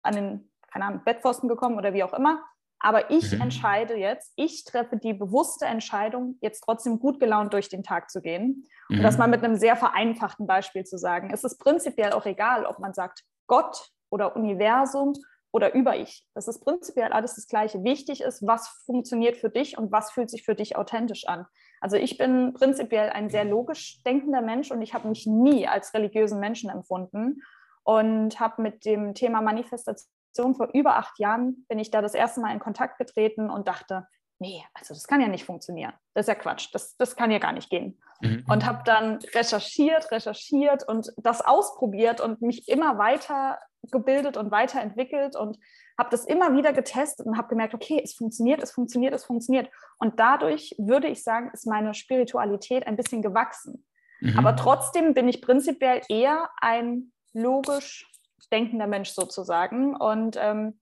an 0.03 0.15
den 0.15 0.51
keine 0.73 0.87
Ahnung, 0.87 1.03
Bettpfosten 1.05 1.49
gekommen 1.49 1.77
oder 1.77 1.93
wie 1.93 2.03
auch 2.03 2.13
immer. 2.13 2.43
Aber 2.81 3.11
ich 3.11 3.33
mhm. 3.33 3.43
entscheide 3.43 3.97
jetzt, 3.97 4.33
ich 4.37 4.65
treffe 4.65 4.97
die 4.97 5.13
bewusste 5.13 5.67
Entscheidung, 5.67 6.37
jetzt 6.41 6.61
trotzdem 6.61 7.01
gut 7.01 7.19
gelaunt 7.19 7.53
durch 7.53 7.69
den 7.69 7.83
Tag 7.83 8.11
zu 8.11 8.21
gehen. 8.21 8.67
Mhm. 8.89 8.99
Und 8.99 9.03
das 9.03 9.19
mal 9.19 9.27
mit 9.27 9.43
einem 9.43 9.57
sehr 9.57 9.77
vereinfachten 9.77 10.47
Beispiel 10.47 10.85
zu 10.85 10.97
sagen. 10.97 11.31
Es 11.33 11.45
ist 11.45 11.59
prinzipiell 11.59 12.13
auch 12.13 12.27
egal, 12.27 12.67
ob 12.67 12.79
man 12.79 12.95
sagt 12.95 13.25
Gott 13.47 13.91
oder 14.11 14.37
Universum 14.37 15.15
oder 15.51 15.75
Über-Ich. 15.75 16.25
Das 16.35 16.47
ist 16.47 16.61
prinzipiell 16.61 17.13
alles 17.13 17.35
das 17.35 17.49
Gleiche. 17.49 17.83
Wichtig 17.83 18.21
ist, 18.21 18.47
was 18.47 18.69
funktioniert 18.85 19.37
für 19.37 19.51
dich 19.51 19.77
und 19.79 19.91
was 19.91 20.13
fühlt 20.13 20.31
sich 20.31 20.45
für 20.45 20.55
dich 20.55 20.77
authentisch 20.77 21.27
an. 21.27 21.47
Also 21.81 21.97
ich 21.97 22.19
bin 22.19 22.53
prinzipiell 22.55 23.11
ein 23.11 23.31
sehr 23.31 23.45
logisch 23.45 24.03
denkender 24.05 24.43
Mensch 24.43 24.71
und 24.71 24.83
ich 24.83 24.95
habe 24.95 25.09
mich 25.09 25.27
nie 25.27 25.67
als 25.67 25.95
religiösen 25.95 26.39
Menschen 26.39 26.71
empfunden 26.71 27.43
und 27.83 28.39
habe 28.39 28.63
mit 28.63 28.85
dem 28.85 29.15
Thema 29.15 29.41
Manifestation 29.41 30.13
vor 30.55 30.71
über 30.73 30.97
acht 30.97 31.19
Jahren 31.19 31.65
bin 31.69 31.79
ich 31.79 31.91
da 31.91 32.03
das 32.03 32.15
erste 32.15 32.41
Mal 32.41 32.53
in 32.53 32.61
Kontakt 32.61 32.99
getreten 32.99 33.51
und 33.51 33.69
dachte, 33.69 34.07
nee, 34.39 34.65
also 34.75 34.95
das 34.95 35.07
kann 35.07 35.21
ja 35.21 35.29
nicht 35.29 35.45
funktionieren. 35.45 35.93
Das 36.15 36.25
ist 36.25 36.29
ja 36.29 36.35
Quatsch, 36.35 36.69
das, 36.73 36.97
das 36.97 37.17
kann 37.17 37.31
ja 37.31 37.39
gar 37.39 37.53
nicht 37.53 37.71
gehen. 37.71 38.01
Mhm. 38.21 38.45
Und 38.49 38.67
habe 38.67 38.83
dann 38.85 39.19
recherchiert, 39.35 40.11
recherchiert 40.11 40.87
und 40.87 41.13
das 41.17 41.41
ausprobiert 41.41 42.21
und 42.21 42.43
mich 42.43 42.69
immer 42.69 42.99
weiter 42.99 43.59
gebildet 43.91 44.37
und 44.37 44.51
weiterentwickelt 44.51 45.37
und 45.37 45.59
habe 45.99 46.11
das 46.11 46.25
immer 46.25 46.55
wieder 46.55 46.73
getestet 46.73 47.27
und 47.27 47.37
habe 47.37 47.49
gemerkt, 47.49 47.75
okay, 47.75 48.01
es 48.03 48.15
funktioniert, 48.15 48.63
es 48.63 48.73
funktioniert, 48.73 49.15
es 49.15 49.25
funktioniert. 49.25 49.71
Und 49.99 50.19
dadurch 50.21 50.75
würde 50.79 51.09
ich 51.09 51.23
sagen, 51.23 51.51
ist 51.53 51.67
meine 51.67 51.95
Spiritualität 51.95 52.87
ein 52.87 52.97
bisschen 52.97 53.23
gewachsen. 53.23 53.85
Mhm. 54.21 54.39
Aber 54.39 54.57
trotzdem 54.57 55.15
bin 55.15 55.29
ich 55.29 55.41
prinzipiell 55.41 56.03
eher 56.09 56.51
ein 56.61 57.13
logisch 57.33 58.11
denkender 58.53 58.87
Mensch 58.87 59.11
sozusagen. 59.11 59.97
Und 59.97 60.37
ähm, 60.39 60.81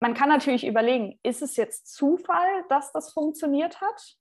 man 0.00 0.14
kann 0.14 0.28
natürlich 0.28 0.66
überlegen, 0.66 1.18
ist 1.22 1.42
es 1.42 1.56
jetzt 1.56 1.92
Zufall, 1.94 2.64
dass 2.68 2.92
das 2.92 3.12
funktioniert 3.12 3.80
hat? 3.80 4.16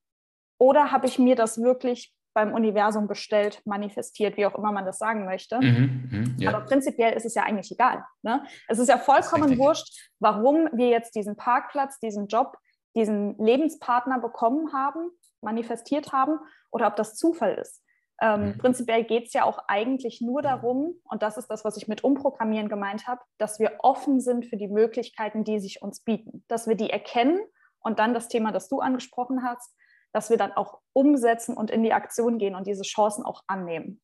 Oder 0.60 0.92
habe 0.92 1.08
ich 1.08 1.18
mir 1.18 1.36
das 1.36 1.62
wirklich 1.62 2.14
beim 2.34 2.54
Universum 2.54 3.08
bestellt, 3.08 3.62
manifestiert, 3.66 4.38
wie 4.38 4.46
auch 4.46 4.56
immer 4.56 4.72
man 4.72 4.86
das 4.86 4.98
sagen 4.98 5.26
möchte. 5.26 5.60
Mhm, 5.60 6.10
mh, 6.12 6.44
ja. 6.44 6.54
Aber 6.54 6.66
prinzipiell 6.66 7.14
ist 7.14 7.26
es 7.26 7.36
ja 7.36 7.44
eigentlich 7.44 7.72
egal. 7.72 8.06
Ne? 8.22 8.46
Es 8.68 8.80
ist 8.80 8.88
ja 8.88 8.98
vollkommen 8.98 9.58
wurscht, 9.58 10.10
warum 10.20 10.70
wir 10.72 10.88
jetzt 10.88 11.16
diesen 11.16 11.36
Parkplatz, 11.36 12.00
diesen 12.00 12.28
Job, 12.28 12.58
diesen 12.96 13.38
Lebenspartner 13.38 14.20
bekommen 14.20 14.72
haben, 14.74 15.10
manifestiert 15.42 16.14
haben 16.14 16.40
oder 16.72 16.88
ob 16.88 16.96
das 16.96 17.16
Zufall 17.16 17.56
ist. 17.56 17.84
Ähm, 18.22 18.50
mhm. 18.50 18.58
Prinzipiell 18.60 19.04
geht 19.04 19.28
es 19.28 19.34
ja 19.34 19.44
auch 19.46 19.58
eigentlich 19.68 20.22
nur 20.22 20.44
darum, 20.44 20.94
und 21.04 21.24
das 21.24 21.38
ist 21.38 21.48
das, 21.48 21.66
was 21.66 21.76
ich 21.76 21.88
mit 21.88 22.04
Umprogrammieren 22.04 22.70
gemeint 22.70 23.08
habe, 23.08 23.22
dass 23.40 23.60
wir 23.60 23.78
offen 23.80 24.20
sind 24.22 24.46
für 24.46 24.58
die 24.58 24.68
Möglichkeiten, 24.68 25.44
die 25.44 25.60
sich 25.60 25.82
uns 25.82 26.02
bieten, 26.02 26.44
dass 26.48 26.68
wir 26.68 26.76
die 26.76 26.92
erkennen 26.92 27.40
und 27.80 27.98
dann 27.98 28.14
das 28.14 28.28
Thema, 28.28 28.52
das 28.52 28.70
du 28.70 28.80
angesprochen 28.80 29.44
hast, 29.44 29.76
dass 30.14 30.30
wir 30.30 30.38
dann 30.38 30.52
auch 30.52 30.80
umsetzen 30.94 31.58
und 31.58 31.72
in 31.72 31.84
die 31.84 31.94
Aktion 31.94 32.38
gehen 32.38 32.54
und 32.54 32.68
diese 32.68 32.84
Chancen 32.84 33.24
auch 33.24 33.42
annehmen. 33.48 34.00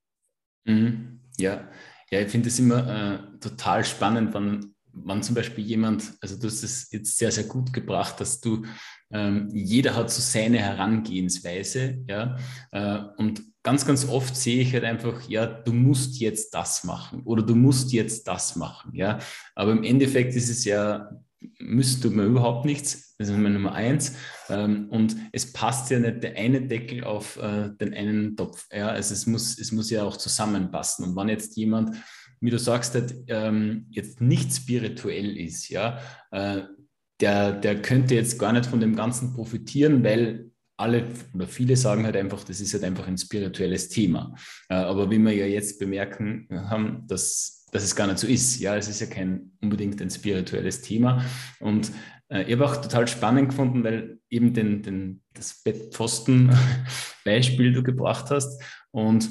Mhm. 0.65 1.21
Ja. 1.37 1.67
ja, 2.09 2.21
ich 2.21 2.29
finde 2.29 2.47
es 2.47 2.57
immer 2.57 2.87
äh, 2.87 3.39
total 3.39 3.83
spannend, 3.83 4.33
wann, 4.33 4.75
wann 5.03 5.23
zum 5.23 5.35
Beispiel 5.35 5.63
jemand, 5.63 6.13
also 6.21 6.37
du 6.37 6.47
hast 6.47 6.63
es 6.63 6.91
jetzt 6.91 7.17
sehr, 7.17 7.31
sehr 7.31 7.45
gut 7.45 7.73
gebracht, 7.73 8.19
dass 8.19 8.41
du, 8.41 8.65
ähm, 9.11 9.49
jeder 9.53 9.95
hat 9.95 10.11
so 10.11 10.21
seine 10.21 10.59
Herangehensweise, 10.59 12.03
ja, 12.07 12.37
äh, 12.71 12.99
und 13.17 13.43
ganz, 13.63 13.85
ganz 13.85 14.07
oft 14.07 14.35
sehe 14.35 14.61
ich 14.61 14.73
halt 14.73 14.83
einfach, 14.83 15.27
ja, 15.29 15.45
du 15.45 15.73
musst 15.73 16.19
jetzt 16.19 16.53
das 16.53 16.83
machen 16.83 17.21
oder 17.23 17.43
du 17.43 17.55
musst 17.55 17.91
jetzt 17.93 18.27
das 18.27 18.55
machen, 18.55 18.93
ja, 18.95 19.19
aber 19.55 19.71
im 19.71 19.83
Endeffekt 19.83 20.35
ist 20.35 20.49
es 20.49 20.65
ja 20.65 21.09
müsst 21.59 22.03
tut 22.03 22.13
man 22.13 22.27
überhaupt 22.27 22.65
nichts. 22.65 23.15
Das 23.17 23.29
ist 23.29 23.37
meine 23.37 23.55
Nummer 23.55 23.73
eins. 23.73 24.13
Ähm, 24.49 24.89
und 24.89 25.15
es 25.31 25.51
passt 25.53 25.89
ja 25.89 25.99
nicht 25.99 26.23
der 26.23 26.35
eine 26.35 26.61
Deckel 26.61 27.03
auf 27.03 27.37
äh, 27.37 27.69
den 27.79 27.93
einen 27.93 28.35
Topf. 28.35 28.67
Ja? 28.71 28.89
Also 28.89 29.13
es 29.13 29.25
muss, 29.25 29.57
es 29.57 29.71
muss 29.71 29.89
ja 29.89 30.03
auch 30.03 30.17
zusammenpassen. 30.17 31.05
Und 31.05 31.15
wenn 31.15 31.29
jetzt 31.29 31.57
jemand, 31.57 31.95
wie 32.39 32.49
du 32.49 32.59
sagst, 32.59 32.93
halt, 32.93 33.13
jetzt 33.89 34.21
nicht 34.21 34.53
spirituell 34.53 35.37
ist, 35.37 35.69
ja, 35.69 35.99
äh, 36.31 36.61
der, 37.19 37.53
der 37.53 37.81
könnte 37.81 38.15
jetzt 38.15 38.37
gar 38.37 38.53
nicht 38.53 38.67
von 38.67 38.79
dem 38.79 38.95
Ganzen 38.95 39.33
profitieren, 39.33 40.03
weil 40.03 40.51
alle 40.79 41.03
oder 41.33 41.47
viele 41.47 41.75
sagen 41.75 42.05
halt 42.05 42.15
einfach, 42.15 42.43
das 42.43 42.61
ist 42.61 42.73
halt 42.73 42.83
einfach 42.83 43.07
ein 43.07 43.17
spirituelles 43.17 43.89
Thema. 43.89 44.35
Äh, 44.69 44.75
aber 44.75 45.09
wie 45.09 45.17
wir 45.17 45.33
ja 45.33 45.47
jetzt 45.47 45.79
bemerken 45.79 46.47
haben, 46.51 47.07
dass 47.07 47.57
dass 47.71 47.83
es 47.83 47.95
gar 47.95 48.07
nicht 48.07 48.19
so 48.19 48.27
ist. 48.27 48.59
Ja, 48.59 48.75
es 48.75 48.87
ist 48.87 48.99
ja 49.01 49.07
kein 49.07 49.51
unbedingt 49.61 50.01
ein 50.01 50.09
spirituelles 50.09 50.81
Thema. 50.81 51.23
Und 51.59 51.91
äh, 52.29 52.43
ich 52.43 52.53
habe 52.53 52.65
auch 52.65 52.77
total 52.77 53.07
spannend 53.07 53.49
gefunden, 53.49 53.83
weil 53.83 54.19
eben 54.29 54.53
den, 54.53 54.83
den, 54.83 55.21
das 55.33 55.61
Bettpfosten-Beispiel 55.63 57.73
du 57.73 57.83
gebracht 57.83 58.31
hast. 58.31 58.61
Und 58.91 59.29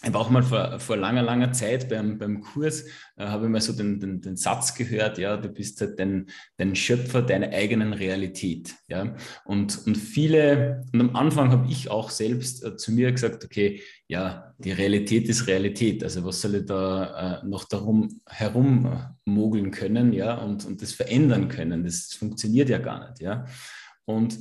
ich 0.00 0.06
habe 0.06 0.18
auch 0.18 0.30
mal 0.30 0.44
vor, 0.44 0.78
vor 0.78 0.96
langer, 0.96 1.22
langer 1.22 1.52
Zeit 1.52 1.88
beim, 1.88 2.18
beim 2.18 2.40
Kurs, 2.40 2.84
äh, 3.16 3.26
habe 3.26 3.46
ich 3.46 3.50
mal 3.50 3.60
so 3.60 3.72
den, 3.72 3.98
den, 3.98 4.20
den 4.20 4.36
Satz 4.36 4.74
gehört, 4.74 5.18
ja, 5.18 5.36
du 5.36 5.48
bist 5.48 5.80
halt 5.80 5.98
dein, 5.98 6.26
dein 6.56 6.76
Schöpfer 6.76 7.20
deiner 7.20 7.48
eigenen 7.48 7.92
Realität. 7.92 8.76
Ja? 8.86 9.16
Und, 9.44 9.86
und 9.86 9.96
viele, 9.96 10.86
und 10.92 11.00
am 11.00 11.16
Anfang 11.16 11.50
habe 11.50 11.68
ich 11.68 11.90
auch 11.90 12.10
selbst 12.10 12.64
äh, 12.64 12.76
zu 12.76 12.92
mir 12.92 13.10
gesagt, 13.10 13.44
okay, 13.44 13.82
ja, 14.06 14.54
die 14.58 14.72
Realität 14.72 15.28
ist 15.28 15.48
Realität. 15.48 16.04
Also 16.04 16.24
was 16.24 16.40
soll 16.40 16.54
ich 16.54 16.66
da 16.66 17.40
äh, 17.42 17.46
noch 17.46 17.64
darum 17.64 18.20
herummogeln 18.26 19.72
können, 19.72 20.12
ja, 20.12 20.34
und, 20.34 20.64
und 20.64 20.80
das 20.80 20.92
verändern 20.92 21.48
können? 21.48 21.82
Das 21.82 22.14
funktioniert 22.14 22.68
ja 22.68 22.78
gar 22.78 23.10
nicht, 23.10 23.20
ja. 23.20 23.46
Und 24.04 24.38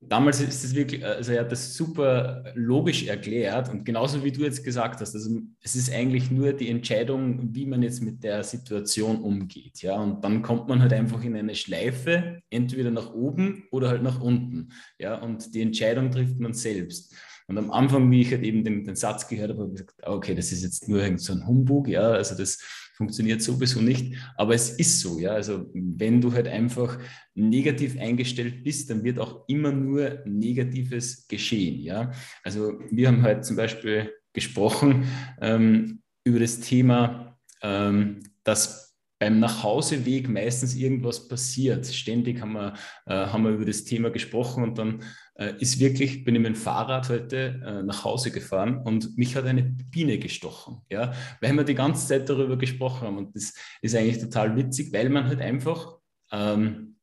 damals 0.00 0.40
ist 0.40 0.64
es 0.64 0.74
wirklich, 0.74 1.04
also 1.04 1.32
er 1.32 1.40
hat 1.40 1.52
das 1.52 1.74
super 1.74 2.44
logisch 2.54 3.06
erklärt 3.06 3.68
und 3.68 3.84
genauso 3.84 4.22
wie 4.22 4.30
du 4.30 4.42
jetzt 4.42 4.64
gesagt 4.64 5.00
hast, 5.00 5.14
also 5.14 5.40
es 5.60 5.74
ist 5.74 5.92
eigentlich 5.92 6.30
nur 6.30 6.52
die 6.52 6.68
Entscheidung, 6.68 7.54
wie 7.54 7.66
man 7.66 7.82
jetzt 7.82 8.00
mit 8.00 8.22
der 8.22 8.44
Situation 8.44 9.20
umgeht, 9.20 9.82
ja, 9.82 9.96
und 9.96 10.22
dann 10.22 10.42
kommt 10.42 10.68
man 10.68 10.80
halt 10.80 10.92
einfach 10.92 11.22
in 11.24 11.36
eine 11.36 11.54
Schleife, 11.54 12.40
entweder 12.50 12.90
nach 12.90 13.12
oben 13.12 13.64
oder 13.72 13.88
halt 13.88 14.02
nach 14.02 14.20
unten, 14.20 14.68
ja, 14.98 15.16
und 15.16 15.54
die 15.54 15.62
Entscheidung 15.62 16.10
trifft 16.10 16.38
man 16.38 16.54
selbst. 16.54 17.14
Und 17.48 17.56
am 17.56 17.70
Anfang, 17.70 18.10
wie 18.10 18.20
ich 18.20 18.30
halt 18.30 18.42
eben 18.42 18.62
den, 18.62 18.84
den 18.84 18.94
Satz 18.94 19.26
gehört 19.26 19.50
habe, 19.50 19.62
habe 19.62 19.72
ich 19.72 19.80
gesagt, 19.80 20.06
okay, 20.06 20.34
das 20.34 20.52
ist 20.52 20.62
jetzt 20.62 20.86
nur 20.86 21.00
so 21.18 21.32
ein 21.32 21.46
Humbug, 21.46 21.88
ja, 21.88 22.10
also 22.10 22.36
das 22.36 22.58
funktioniert 22.98 23.40
sowieso 23.40 23.80
nicht, 23.80 24.16
aber 24.36 24.54
es 24.54 24.70
ist 24.70 25.00
so, 25.00 25.20
ja, 25.20 25.30
also 25.30 25.70
wenn 25.72 26.20
du 26.20 26.32
halt 26.32 26.48
einfach 26.48 26.98
negativ 27.34 27.96
eingestellt 27.98 28.64
bist, 28.64 28.90
dann 28.90 29.04
wird 29.04 29.20
auch 29.20 29.48
immer 29.48 29.70
nur 29.70 30.18
Negatives 30.26 31.28
geschehen, 31.28 31.80
ja. 31.80 32.10
Also 32.42 32.80
wir 32.90 33.06
haben 33.06 33.22
halt 33.22 33.44
zum 33.44 33.56
Beispiel 33.56 34.12
gesprochen 34.32 35.04
ähm, 35.40 36.02
über 36.24 36.40
das 36.40 36.58
Thema, 36.58 37.38
ähm, 37.62 38.20
dass 38.42 38.87
beim 39.18 39.40
Nachhauseweg 39.40 40.28
meistens 40.28 40.74
irgendwas 40.74 41.28
passiert. 41.28 41.86
Ständig 41.86 42.40
haben 42.40 42.52
wir, 42.52 42.74
äh, 43.06 43.14
haben 43.14 43.44
wir 43.44 43.50
über 43.50 43.64
das 43.64 43.84
Thema 43.84 44.10
gesprochen 44.10 44.62
und 44.62 44.78
dann 44.78 45.02
äh, 45.34 45.54
ist 45.58 45.80
wirklich, 45.80 46.24
bin 46.24 46.34
ich 46.34 46.40
mit 46.40 46.54
dem 46.54 46.56
Fahrrad 46.56 47.08
heute 47.08 47.60
äh, 47.64 47.82
nach 47.82 48.04
Hause 48.04 48.30
gefahren 48.30 48.78
und 48.78 49.16
mich 49.16 49.34
hat 49.36 49.46
eine 49.46 49.62
Biene 49.62 50.18
gestochen, 50.18 50.82
ja, 50.88 51.12
weil 51.40 51.52
wir 51.54 51.64
die 51.64 51.74
ganze 51.74 52.06
Zeit 52.06 52.28
darüber 52.28 52.56
gesprochen 52.56 53.06
haben 53.06 53.18
und 53.18 53.34
das 53.34 53.54
ist 53.82 53.94
eigentlich 53.94 54.20
total 54.20 54.56
witzig, 54.56 54.92
weil 54.92 55.08
man 55.08 55.26
halt 55.26 55.40
einfach 55.40 55.98
ähm, 56.30 56.96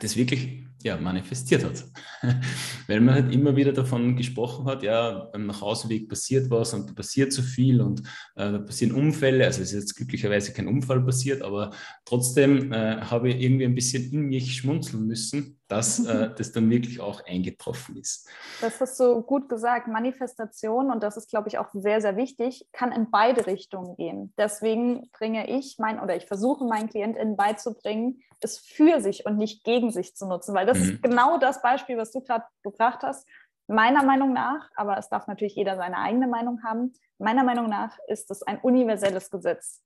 das 0.00 0.16
wirklich 0.16 0.64
ja, 0.82 0.96
manifestiert 0.96 1.64
hat. 1.64 1.84
Weil 2.86 3.00
man 3.00 3.14
halt 3.14 3.32
immer 3.32 3.56
wieder 3.56 3.72
davon 3.72 4.16
gesprochen 4.16 4.66
hat, 4.66 4.82
ja, 4.82 5.28
beim 5.32 5.46
Nachhauseweg 5.46 6.08
passiert 6.08 6.50
was 6.50 6.74
und 6.74 6.90
da 6.90 6.94
passiert 6.94 7.32
so 7.32 7.42
viel 7.42 7.80
und 7.80 8.00
äh, 8.36 8.52
da 8.52 8.58
passieren 8.58 8.94
Unfälle. 8.94 9.44
Also 9.44 9.62
es 9.62 9.72
ist 9.72 9.80
jetzt 9.80 9.94
glücklicherweise 9.96 10.52
kein 10.52 10.68
Unfall 10.68 11.00
passiert, 11.02 11.42
aber 11.42 11.70
trotzdem 12.04 12.72
äh, 12.72 13.00
habe 13.00 13.30
ich 13.30 13.40
irgendwie 13.40 13.64
ein 13.64 13.74
bisschen 13.74 14.10
in 14.12 14.22
mich 14.22 14.56
schmunzeln 14.56 15.06
müssen, 15.06 15.58
dass 15.68 16.04
äh, 16.04 16.30
das 16.36 16.52
dann 16.52 16.70
wirklich 16.70 17.00
auch 17.00 17.24
eingetroffen 17.26 17.96
ist. 17.96 18.28
Das 18.60 18.80
hast 18.80 18.98
du 18.98 19.22
gut 19.22 19.48
gesagt. 19.48 19.86
Manifestation, 19.88 20.90
und 20.90 21.02
das 21.02 21.16
ist, 21.16 21.28
glaube 21.28 21.48
ich, 21.48 21.58
auch 21.58 21.68
sehr, 21.72 22.00
sehr 22.00 22.16
wichtig, 22.16 22.66
kann 22.72 22.92
in 22.92 23.10
beide 23.10 23.46
Richtungen 23.46 23.96
gehen. 23.96 24.32
Deswegen 24.38 25.10
bringe 25.12 25.48
ich 25.50 25.76
mein 25.78 26.00
oder 26.00 26.16
ich 26.16 26.26
versuche 26.26 26.64
meinen 26.64 26.88
KlientInnen 26.88 27.36
beizubringen, 27.36 28.20
es 28.40 28.58
für 28.58 29.00
sich 29.00 29.26
und 29.26 29.36
nicht 29.36 29.64
gegen 29.64 29.90
sich 29.90 30.14
zu 30.14 30.26
nutzen, 30.26 30.54
weil 30.54 30.66
das 30.66 30.78
mhm. 30.78 30.84
ist 30.84 31.02
genau 31.02 31.38
das 31.38 31.60
Beispiel, 31.60 31.96
was 31.96 32.07
du 32.12 32.20
gerade 32.20 32.44
gebracht 32.62 33.02
hast. 33.02 33.28
Meiner 33.66 34.02
Meinung 34.02 34.32
nach, 34.32 34.70
aber 34.76 34.96
es 34.96 35.08
darf 35.08 35.26
natürlich 35.26 35.54
jeder 35.54 35.76
seine 35.76 35.98
eigene 35.98 36.26
Meinung 36.26 36.62
haben, 36.62 36.94
meiner 37.18 37.44
Meinung 37.44 37.66
nach 37.66 37.98
ist 38.06 38.30
es 38.30 38.42
ein 38.42 38.58
universelles 38.60 39.30
Gesetz. 39.30 39.82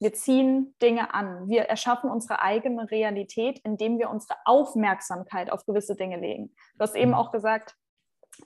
Wir 0.00 0.12
ziehen 0.12 0.74
Dinge 0.82 1.14
an. 1.14 1.48
Wir 1.48 1.62
erschaffen 1.62 2.10
unsere 2.10 2.42
eigene 2.42 2.90
Realität, 2.90 3.60
indem 3.60 3.98
wir 3.98 4.10
unsere 4.10 4.34
Aufmerksamkeit 4.44 5.50
auf 5.50 5.64
gewisse 5.64 5.94
Dinge 5.94 6.18
legen. 6.18 6.52
Du 6.74 6.80
hast 6.80 6.96
eben 6.96 7.12
mhm. 7.12 7.16
auch 7.16 7.30
gesagt, 7.30 7.76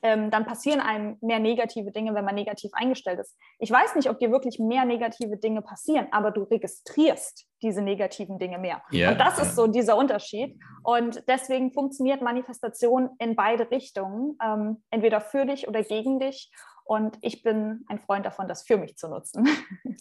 ähm, 0.02 0.30
dann 0.30 0.44
passieren 0.44 0.80
einem 0.80 1.16
mehr 1.20 1.38
negative 1.38 1.92
Dinge, 1.92 2.14
wenn 2.14 2.24
man 2.24 2.34
negativ 2.34 2.70
eingestellt 2.74 3.20
ist. 3.20 3.36
Ich 3.58 3.70
weiß 3.70 3.94
nicht, 3.94 4.10
ob 4.10 4.18
dir 4.18 4.30
wirklich 4.30 4.58
mehr 4.58 4.84
negative 4.84 5.36
Dinge 5.36 5.62
passieren, 5.62 6.08
aber 6.10 6.30
du 6.30 6.42
registrierst 6.42 7.46
diese 7.62 7.82
negativen 7.82 8.38
Dinge 8.38 8.58
mehr. 8.58 8.82
Ja, 8.90 9.12
und 9.12 9.18
das 9.18 9.38
ist 9.38 9.56
so 9.56 9.66
dieser 9.66 9.96
Unterschied. 9.96 10.58
Und 10.82 11.22
deswegen 11.28 11.72
funktioniert 11.72 12.20
Manifestation 12.20 13.10
in 13.18 13.34
beide 13.34 13.70
Richtungen, 13.70 14.36
ähm, 14.42 14.82
entweder 14.90 15.20
für 15.20 15.46
dich 15.46 15.66
oder 15.68 15.82
gegen 15.82 16.18
dich. 16.20 16.50
Und 16.84 17.18
ich 17.20 17.42
bin 17.42 17.84
ein 17.88 17.98
Freund 17.98 18.24
davon, 18.24 18.46
das 18.46 18.62
für 18.62 18.76
mich 18.76 18.96
zu 18.96 19.08
nutzen. 19.08 19.48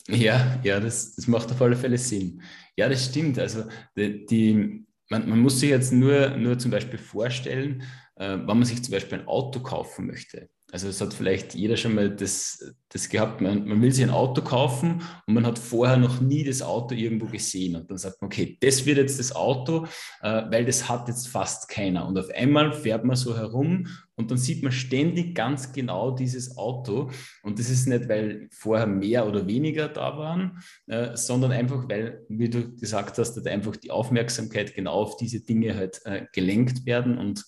Ja, 0.07 0.59
ja, 0.61 0.79
das, 0.79 1.15
das 1.15 1.27
macht 1.27 1.51
auf 1.51 1.61
alle 1.61 1.77
Fälle 1.77 1.97
Sinn. 1.97 2.41
Ja, 2.75 2.89
das 2.89 3.05
stimmt. 3.05 3.39
Also 3.39 3.63
die, 3.95 4.25
die 4.25 4.85
man, 5.09 5.29
man, 5.29 5.39
muss 5.39 5.59
sich 5.59 5.69
jetzt 5.69 5.93
nur, 5.93 6.31
nur 6.31 6.59
zum 6.59 6.71
Beispiel 6.71 6.99
vorstellen, 6.99 7.83
wenn 8.17 8.45
man 8.45 8.63
sich 8.63 8.81
zum 8.83 8.93
Beispiel 8.93 9.19
ein 9.19 9.27
Auto 9.27 9.59
kaufen 9.59 10.07
möchte, 10.07 10.49
Also 10.71 10.87
es 10.87 10.99
hat 10.99 11.13
vielleicht 11.13 11.53
jeder 11.53 11.77
schon 11.77 11.95
mal 11.95 12.09
das, 12.09 12.73
das 12.89 13.07
gehabt, 13.07 13.39
man, 13.39 13.67
man, 13.67 13.81
will 13.81 13.91
sich 13.91 14.03
ein 14.03 14.09
Auto 14.09 14.41
kaufen 14.41 15.01
und 15.27 15.33
man 15.33 15.45
hat 15.45 15.59
vorher 15.59 15.97
noch 15.97 16.21
nie 16.21 16.43
das 16.43 16.61
Auto 16.61 16.95
irgendwo 16.95 17.27
gesehen. 17.27 17.75
Und 17.75 17.89
dann 17.89 17.97
sagt 17.97 18.21
man, 18.21 18.27
okay, 18.27 18.57
das 18.59 18.85
wird 18.85 18.97
jetzt 18.97 19.19
das 19.19 19.35
Auto, 19.35 19.85
äh, 20.21 20.43
weil 20.49 20.65
das 20.65 20.89
hat 20.89 21.07
jetzt 21.07 21.27
fast 21.27 21.69
keiner. 21.69 22.07
Und 22.07 22.17
auf 22.17 22.29
einmal 22.29 22.73
fährt 22.73 23.05
man 23.05 23.15
so 23.15 23.37
herum 23.37 23.87
und 24.15 24.31
dann 24.31 24.37
sieht 24.37 24.63
man 24.63 24.71
ständig 24.71 25.35
ganz 25.35 25.71
genau 25.71 26.11
dieses 26.11 26.57
Auto. 26.57 27.11
Und 27.43 27.59
das 27.59 27.69
ist 27.69 27.87
nicht, 27.87 28.09
weil 28.09 28.47
vorher 28.51 28.87
mehr 28.87 29.27
oder 29.27 29.45
weniger 29.47 29.87
da 29.87 30.17
waren, 30.17 30.63
äh, 30.87 31.15
sondern 31.15 31.51
einfach, 31.51 31.87
weil, 31.87 32.25
wie 32.27 32.49
du 32.49 32.75
gesagt 32.75 33.17
hast, 33.17 33.33
dass 33.35 33.45
einfach 33.45 33.75
die 33.75 33.91
Aufmerksamkeit 33.91 34.73
genau 34.73 34.93
auf 34.93 35.17
diese 35.17 35.41
Dinge 35.41 35.75
halt 35.75 36.01
äh, 36.05 36.25
gelenkt 36.33 36.85
werden. 36.85 37.17
Und 37.17 37.45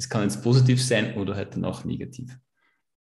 es 0.00 0.08
kann 0.08 0.22
jetzt 0.22 0.42
positiv 0.42 0.84
sein 0.84 1.16
oder 1.16 1.36
halt 1.36 1.54
dann 1.54 1.64
auch 1.64 1.84
negativ. 1.84 2.36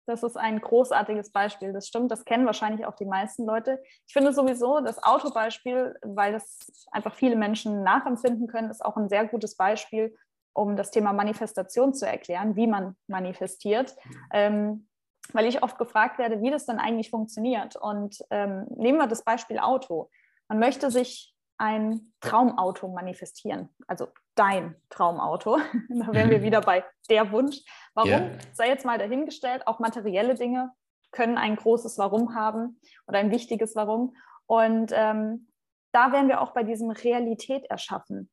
Das 0.06 0.25
ist 0.25 0.37
ein 0.37 0.61
großartiges 0.61 1.30
Beispiel. 1.30 1.73
Das 1.73 1.87
stimmt, 1.87 2.11
das 2.11 2.25
kennen 2.25 2.44
wahrscheinlich 2.44 2.85
auch 2.85 2.97
die 2.97 3.04
meisten 3.04 3.47
Leute. 3.47 3.80
Ich 4.09 4.12
finde 4.12 4.32
sowieso 4.32 4.80
das 4.80 5.00
Autobeispiel, 5.00 5.94
weil 6.02 6.32
das 6.32 6.88
einfach 6.90 7.14
viele 7.14 7.37
Menschen 7.37 7.85
nachempfinden 7.85 8.49
können, 8.49 8.70
ist 8.70 8.85
auch 8.85 8.97
ein 8.97 9.09
sehr 9.09 9.26
gutes 9.26 9.56
Beispiel, 9.56 10.16
um 10.52 10.75
das 10.75 10.90
Thema 10.90 11.12
Manifestation 11.12 11.94
zu 11.94 12.09
erklären, 12.09 12.56
wie 12.56 12.66
man 12.66 12.97
manifestiert. 13.06 13.94
Ähm, 14.32 14.88
weil 15.32 15.47
ich 15.47 15.62
oft 15.62 15.78
gefragt 15.78 16.18
werde, 16.18 16.42
wie 16.42 16.50
das 16.50 16.66
dann 16.66 16.80
eigentlich 16.80 17.11
funktioniert. 17.11 17.76
Und 17.76 18.18
ähm, 18.30 18.66
nehmen 18.75 18.99
wir 18.99 19.06
das 19.06 19.23
Beispiel 19.23 19.61
Auto. 19.61 20.11
Man 20.49 20.59
möchte 20.59 20.90
sich 20.90 21.32
ein 21.61 22.12
Traumauto 22.21 22.88
manifestieren, 22.88 23.69
also 23.87 24.09
dein 24.35 24.75
Traumauto. 24.88 25.59
da 25.88 26.12
wären 26.12 26.31
wir 26.31 26.38
mhm. 26.38 26.43
wieder 26.43 26.62
bei 26.62 26.85
der 27.11 27.31
Wunsch. 27.33 27.59
Warum? 27.95 28.11
Yeah. 28.11 28.31
Sei 28.55 28.69
jetzt 28.69 28.87
mal 28.87 28.99
dahingestellt, 28.99 29.67
auch 29.67 29.79
materielle 29.79 30.35
Dinge 30.35 30.73
können 31.12 31.37
ein 31.37 31.57
großes 31.57 31.99
Warum 31.99 32.35
haben 32.35 32.81
oder 33.07 33.19
ein 33.19 33.31
wichtiges 33.31 33.76
Warum. 33.76 34.17
Und 34.47 34.93
ähm, 34.95 35.49
da 35.93 36.12
wären 36.12 36.29
wir 36.29 36.40
auch 36.40 36.52
bei 36.52 36.62
diesem 36.62 36.90
Realität 36.90 37.67
erschaffen. 37.69 38.31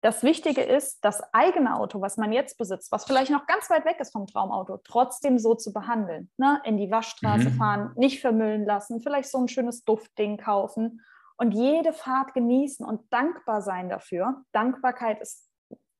Das 0.00 0.22
Wichtige 0.22 0.60
ist, 0.60 1.02
das 1.04 1.22
eigene 1.32 1.76
Auto, 1.76 2.02
was 2.02 2.18
man 2.18 2.30
jetzt 2.30 2.58
besitzt, 2.58 2.92
was 2.92 3.06
vielleicht 3.06 3.30
noch 3.30 3.46
ganz 3.46 3.70
weit 3.70 3.86
weg 3.86 3.96
ist 3.98 4.12
vom 4.12 4.26
Traumauto, 4.26 4.78
trotzdem 4.84 5.38
so 5.38 5.54
zu 5.54 5.72
behandeln. 5.72 6.30
Ne? 6.36 6.60
In 6.64 6.76
die 6.76 6.90
Waschstraße 6.90 7.50
mhm. 7.50 7.54
fahren, 7.54 7.92
nicht 7.96 8.20
vermüllen 8.20 8.64
lassen, 8.64 9.00
vielleicht 9.00 9.30
so 9.30 9.38
ein 9.38 9.48
schönes 9.48 9.82
Duftding 9.82 10.36
kaufen 10.36 11.00
und 11.36 11.52
jede 11.52 11.92
Fahrt 11.92 12.34
genießen 12.34 12.86
und 12.86 13.12
dankbar 13.12 13.62
sein 13.62 13.88
dafür. 13.88 14.44
Dankbarkeit 14.52 15.20
ist 15.20 15.48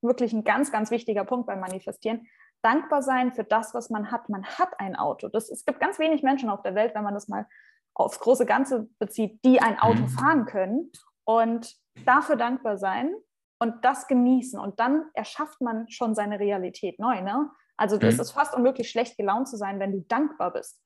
wirklich 0.03 0.33
ein 0.33 0.45
ganz, 0.45 0.71
ganz 0.71 0.91
wichtiger 0.91 1.25
Punkt 1.25 1.47
beim 1.47 1.61
Manifestieren. 1.61 2.27
Dankbar 2.63 3.03
sein 3.03 3.33
für 3.33 3.45
das, 3.45 3.75
was 3.75 3.91
man 3.91 4.11
hat. 4.11 4.29
Man 4.29 4.45
hat 4.45 4.79
ein 4.79 4.97
Auto. 4.97 5.29
Das, 5.29 5.51
es 5.51 5.65
gibt 5.65 5.81
ganz 5.81 5.99
wenig 5.99 6.23
Menschen 6.23 6.49
auf 6.49 6.63
der 6.63 6.75
Welt, 6.75 6.95
wenn 6.95 7.05
man 7.05 7.15
das 7.15 7.29
mal 7.29 7.47
aufs 7.95 8.19
große 8.21 8.47
Ganze 8.47 8.89
bezieht, 8.99 9.45
die 9.45 9.61
ein 9.61 9.79
Auto 9.79 10.03
mhm. 10.03 10.09
fahren 10.09 10.47
können 10.47 10.91
und 11.25 11.75
dafür 12.05 12.37
dankbar 12.37 12.79
sein 12.79 13.15
und 13.59 13.85
das 13.85 14.07
genießen. 14.09 14.59
Und 14.59 14.81
dann 14.81 15.11
erschafft 15.15 15.61
man 15.61 15.89
schon 15.89 16.15
seine 16.15 16.41
Realität 16.41 16.99
neu. 16.99 17.21
Ne? 17.23 17.51
Also 17.77 17.97
mhm. 17.97 18.03
es 18.03 18.19
ist 18.19 18.33
fast 18.33 18.55
unmöglich, 18.55 18.91
schlecht 18.91 19.17
gelaunt 19.17 19.49
zu 19.49 19.57
sein, 19.57 19.79
wenn 19.81 19.93
du 19.93 20.01
dankbar 20.01 20.53
bist. 20.53 20.81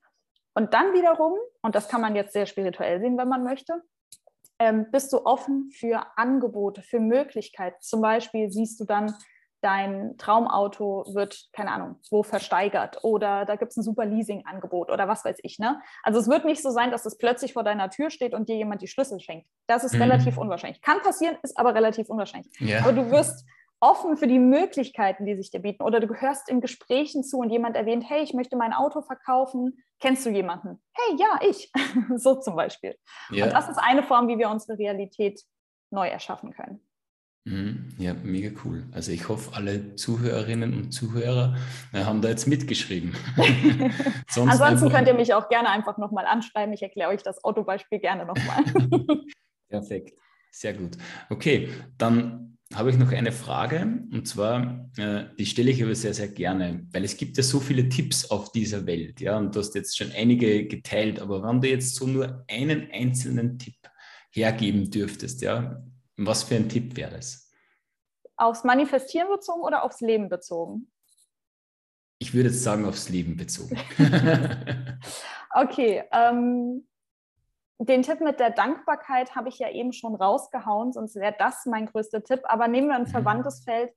Und 0.55 0.73
dann 0.73 0.93
wiederum, 0.93 1.37
und 1.61 1.75
das 1.75 1.87
kann 1.87 2.01
man 2.01 2.15
jetzt 2.15 2.33
sehr 2.33 2.45
spirituell 2.45 2.99
sehen, 2.99 3.17
wenn 3.17 3.29
man 3.29 3.43
möchte, 3.43 3.81
ähm, 4.59 4.87
bist 4.91 5.11
du 5.13 5.25
offen 5.25 5.71
für 5.71 6.05
Angebote, 6.17 6.81
für 6.81 6.99
Möglichkeiten. 6.99 7.77
Zum 7.81 8.01
Beispiel 8.01 8.51
siehst 8.51 8.79
du 8.79 8.85
dann, 8.85 9.13
dein 9.61 10.17
Traumauto 10.17 11.05
wird, 11.13 11.49
keine 11.53 11.71
Ahnung, 11.71 11.97
wo 12.09 12.23
versteigert 12.23 13.03
oder 13.03 13.45
da 13.45 13.55
gibt 13.55 13.71
es 13.71 13.77
ein 13.77 13.83
super 13.83 14.05
Leasing-Angebot 14.05 14.89
oder 14.89 15.07
was 15.07 15.25
weiß 15.25 15.37
ich. 15.43 15.59
Ne? 15.59 15.81
Also 16.03 16.19
es 16.19 16.29
wird 16.29 16.45
nicht 16.45 16.61
so 16.61 16.69
sein, 16.71 16.91
dass 16.91 17.05
es 17.05 17.17
plötzlich 17.17 17.53
vor 17.53 17.63
deiner 17.63 17.89
Tür 17.89 18.09
steht 18.09 18.33
und 18.33 18.47
dir 18.47 18.55
jemand 18.55 18.81
die 18.81 18.87
Schlüssel 18.87 19.19
schenkt. 19.19 19.47
Das 19.67 19.83
ist 19.83 19.95
mhm. 19.95 20.03
relativ 20.03 20.37
unwahrscheinlich. 20.37 20.81
Kann 20.81 21.01
passieren, 21.01 21.37
ist 21.43 21.57
aber 21.57 21.75
relativ 21.75 22.09
unwahrscheinlich. 22.09 22.53
Ja. 22.59 22.79
Aber 22.81 22.93
du 22.93 23.11
wirst 23.11 23.45
offen 23.79 24.17
für 24.17 24.27
die 24.27 24.39
Möglichkeiten, 24.39 25.25
die 25.25 25.35
sich 25.35 25.51
dir 25.51 25.59
bieten. 25.59 25.83
Oder 25.83 25.99
du 25.99 26.07
gehörst 26.07 26.49
in 26.49 26.61
Gesprächen 26.61 27.23
zu 27.23 27.39
und 27.39 27.49
jemand 27.49 27.75
erwähnt, 27.75 28.03
hey, 28.07 28.21
ich 28.21 28.33
möchte 28.33 28.57
mein 28.57 28.73
Auto 28.73 29.01
verkaufen. 29.01 29.83
Kennst 29.99 30.25
du 30.25 30.29
jemanden? 30.29 30.81
Hey, 30.93 31.17
ja, 31.17 31.39
ich. 31.47 31.71
so 32.15 32.35
zum 32.35 32.55
Beispiel. 32.55 32.95
Ja. 33.31 33.45
Und 33.45 33.53
das 33.53 33.69
ist 33.69 33.77
eine 33.77 34.03
Form, 34.03 34.27
wie 34.27 34.37
wir 34.37 34.49
unsere 34.49 34.77
Realität 34.77 35.41
neu 35.91 36.07
erschaffen 36.07 36.51
können. 36.53 36.81
Mhm. 37.45 37.89
Ja, 37.97 38.13
mega 38.13 38.51
cool. 38.63 38.85
Also 38.91 39.11
ich 39.11 39.27
hoffe, 39.29 39.55
alle 39.55 39.95
Zuhörerinnen 39.95 40.73
und 40.73 40.91
Zuhörer 40.91 41.55
äh, 41.93 42.03
haben 42.03 42.21
da 42.21 42.29
jetzt 42.29 42.47
mitgeschrieben. 42.47 43.15
Ansonsten 44.35 44.89
könnt 44.89 45.07
ihr 45.07 45.13
mich 45.13 45.33
auch 45.33 45.49
gerne 45.49 45.69
einfach 45.69 45.97
nochmal 45.97 46.25
anschreiben. 46.25 46.73
Ich 46.73 46.83
erkläre 46.83 47.09
euch 47.09 47.23
das 47.23 47.43
Autobeispiel 47.43 47.99
gerne 47.99 48.25
nochmal. 48.25 48.63
Perfekt, 49.69 50.19
sehr 50.51 50.73
gut. 50.73 50.97
Okay, 51.29 51.69
dann 51.97 52.48
habe 52.73 52.91
ich 52.91 52.97
noch 52.97 53.11
eine 53.11 53.31
Frage 53.31 54.05
und 54.11 54.27
zwar, 54.27 54.89
äh, 54.97 55.25
die 55.37 55.45
stelle 55.45 55.71
ich 55.71 55.83
aber 55.83 55.95
sehr, 55.95 56.13
sehr 56.13 56.27
gerne, 56.27 56.85
weil 56.91 57.03
es 57.03 57.17
gibt 57.17 57.37
ja 57.37 57.43
so 57.43 57.59
viele 57.59 57.89
Tipps 57.89 58.29
auf 58.29 58.51
dieser 58.51 58.85
Welt, 58.85 59.21
ja, 59.21 59.37
und 59.37 59.55
du 59.55 59.59
hast 59.59 59.73
jetzt 59.73 59.97
schon 59.97 60.11
einige 60.11 60.67
geteilt, 60.67 61.19
aber 61.19 61.41
wenn 61.41 61.61
du 61.61 61.67
jetzt 61.67 61.95
so 61.95 62.05
nur 62.05 62.45
einen 62.47 62.89
einzelnen 62.91 63.57
Tipp 63.57 63.75
hergeben 64.31 64.91
dürftest, 64.91 65.41
ja, 65.41 65.83
was 66.15 66.43
für 66.43 66.55
ein 66.55 66.69
Tipp 66.69 66.95
wäre 66.95 67.11
das? 67.11 67.51
Aufs 68.37 68.63
Manifestieren 68.63 69.29
bezogen 69.29 69.61
oder 69.61 69.83
aufs 69.83 70.01
Leben 70.01 70.29
bezogen? 70.29 70.91
Ich 72.19 72.33
würde 72.33 72.49
jetzt 72.49 72.63
sagen, 72.63 72.85
aufs 72.85 73.09
Leben 73.09 73.35
bezogen. 73.35 73.77
okay, 75.55 76.03
ähm, 76.11 76.85
den 77.87 78.01
Tipp 78.01 78.19
mit 78.19 78.39
der 78.39 78.49
Dankbarkeit 78.49 79.35
habe 79.35 79.49
ich 79.49 79.59
ja 79.59 79.69
eben 79.69 79.93
schon 79.93 80.15
rausgehauen, 80.15 80.91
sonst 80.91 81.15
wäre 81.15 81.35
das 81.37 81.65
mein 81.65 81.85
größter 81.85 82.23
Tipp. 82.23 82.41
Aber 82.43 82.67
nehmen 82.67 82.89
wir 82.89 82.95
ein 82.95 83.03
mhm. 83.03 83.07
verwandtes 83.07 83.63
Feld, 83.63 83.93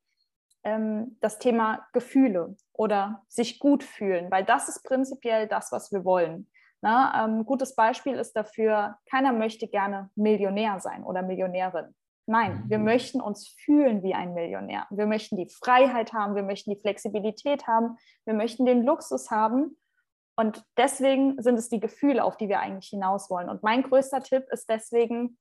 ähm, 0.63 1.19
das 1.21 1.39
Thema 1.39 1.87
Gefühle 1.93 2.57
oder 2.73 3.25
sich 3.29 3.59
gut 3.59 3.83
fühlen, 3.83 4.31
weil 4.31 4.45
das 4.45 4.69
ist 4.69 4.85
prinzipiell 4.85 5.49
das, 5.49 5.73
was 5.73 5.91
wir 5.91 6.05
wollen. 6.05 6.49
Na, 6.81 7.25
ähm, 7.25 7.45
gutes 7.45 7.75
Beispiel 7.75 8.15
ist 8.15 8.35
dafür, 8.35 8.97
keiner 9.11 9.33
möchte 9.33 9.69
gerne 9.69 10.11
Millionär 10.15 10.81
sein 10.81 11.05
oder 11.05 11.23
Millionärin. 11.23 11.95
Nein, 12.27 12.65
wir 12.69 12.79
mhm. 12.79 12.85
möchten 12.85 13.21
uns 13.21 13.49
fühlen 13.49 14.03
wie 14.05 14.15
ein 14.15 14.33
Millionär. 14.33 14.87
Wir 14.91 15.07
möchten 15.07 15.37
die 15.37 15.49
Freiheit 15.49 16.13
haben, 16.13 16.37
wir 16.37 16.45
möchten 16.45 16.71
die 16.71 16.81
Flexibilität 16.81 17.67
haben, 17.67 17.97
wir 18.25 18.35
möchten 18.35 18.65
den 18.65 18.85
Luxus 18.85 19.31
haben 19.31 19.77
und 20.37 20.65
deswegen 20.77 21.41
sind 21.43 21.59
es 21.59 21.69
die 21.69 21.81
Gefühle, 21.81 22.25
auf 22.25 22.37
die 22.37 22.49
wir 22.49 22.61
eigentlich 22.61 22.89
hinaus 22.89 23.29
wollen. 23.29 23.49
Und 23.49 23.63
mein 23.63 23.83
größter 23.83 24.23
Tipp 24.23 24.45
ist 24.51 24.69
deswegen, 24.69 25.39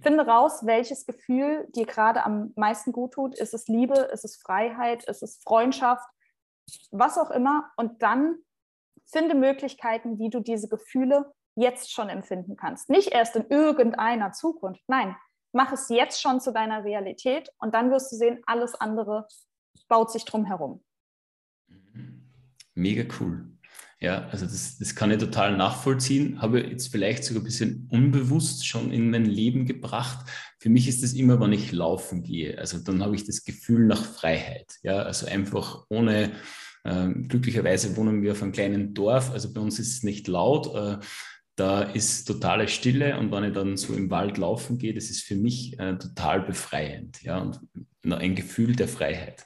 finde 0.00 0.26
raus, 0.26 0.64
welches 0.64 1.06
Gefühl 1.06 1.66
dir 1.74 1.86
gerade 1.86 2.24
am 2.24 2.52
meisten 2.54 2.92
gut 2.92 3.14
tut. 3.14 3.34
Ist 3.36 3.54
es 3.54 3.66
Liebe, 3.68 3.98
ist 4.12 4.24
es 4.24 4.36
Freiheit, 4.36 5.04
ist 5.04 5.22
es 5.22 5.40
Freundschaft, 5.42 6.06
was 6.90 7.18
auch 7.18 7.30
immer. 7.30 7.70
Und 7.76 8.02
dann 8.02 8.38
finde 9.06 9.34
Möglichkeiten, 9.34 10.18
wie 10.18 10.30
du 10.30 10.40
diese 10.40 10.68
Gefühle 10.68 11.32
jetzt 11.56 11.90
schon 11.90 12.08
empfinden 12.08 12.56
kannst. 12.56 12.88
Nicht 12.88 13.08
erst 13.08 13.34
in 13.34 13.46
irgendeiner 13.48 14.32
Zukunft. 14.32 14.82
Nein, 14.86 15.16
mach 15.52 15.72
es 15.72 15.88
jetzt 15.88 16.20
schon 16.20 16.40
zu 16.40 16.52
deiner 16.52 16.84
Realität 16.84 17.50
und 17.58 17.74
dann 17.74 17.90
wirst 17.90 18.12
du 18.12 18.16
sehen, 18.16 18.40
alles 18.46 18.74
andere 18.76 19.26
baut 19.88 20.12
sich 20.12 20.24
drum 20.24 20.44
herum. 20.44 20.84
Mega 22.74 23.02
cool. 23.18 23.57
Ja, 24.00 24.28
also 24.28 24.46
das, 24.46 24.78
das 24.78 24.94
kann 24.94 25.10
ich 25.10 25.18
total 25.18 25.56
nachvollziehen. 25.56 26.40
Habe 26.40 26.60
jetzt 26.60 26.92
vielleicht 26.92 27.24
sogar 27.24 27.42
ein 27.42 27.46
bisschen 27.46 27.88
unbewusst 27.90 28.64
schon 28.64 28.92
in 28.92 29.10
mein 29.10 29.24
Leben 29.24 29.66
gebracht. 29.66 30.24
Für 30.60 30.68
mich 30.68 30.86
ist 30.86 31.02
das 31.02 31.14
immer, 31.14 31.40
wenn 31.40 31.52
ich 31.52 31.72
laufen 31.72 32.22
gehe. 32.22 32.56
Also 32.58 32.78
dann 32.78 33.02
habe 33.02 33.16
ich 33.16 33.24
das 33.24 33.42
Gefühl 33.42 33.86
nach 33.86 34.04
Freiheit. 34.04 34.76
Ja, 34.82 34.98
also 35.02 35.26
einfach 35.26 35.84
ohne, 35.88 36.30
äh, 36.84 37.08
glücklicherweise 37.08 37.96
wohnen 37.96 38.22
wir 38.22 38.32
auf 38.32 38.42
einem 38.42 38.52
kleinen 38.52 38.94
Dorf. 38.94 39.32
Also 39.32 39.52
bei 39.52 39.60
uns 39.60 39.80
ist 39.80 39.92
es 39.92 40.02
nicht 40.04 40.28
laut. 40.28 40.72
Äh, 40.76 40.98
da 41.56 41.82
ist 41.82 42.24
totale 42.26 42.68
Stille 42.68 43.18
und 43.18 43.32
wenn 43.32 43.42
ich 43.42 43.52
dann 43.52 43.76
so 43.76 43.94
im 43.94 44.10
Wald 44.10 44.38
laufen 44.38 44.78
gehe, 44.78 44.94
das 44.94 45.10
ist 45.10 45.24
für 45.24 45.34
mich 45.34 45.76
äh, 45.80 45.98
total 45.98 46.42
befreiend. 46.42 47.20
Ja, 47.22 47.38
und 47.38 47.58
ein 48.08 48.36
Gefühl 48.36 48.76
der 48.76 48.86
Freiheit. 48.86 49.44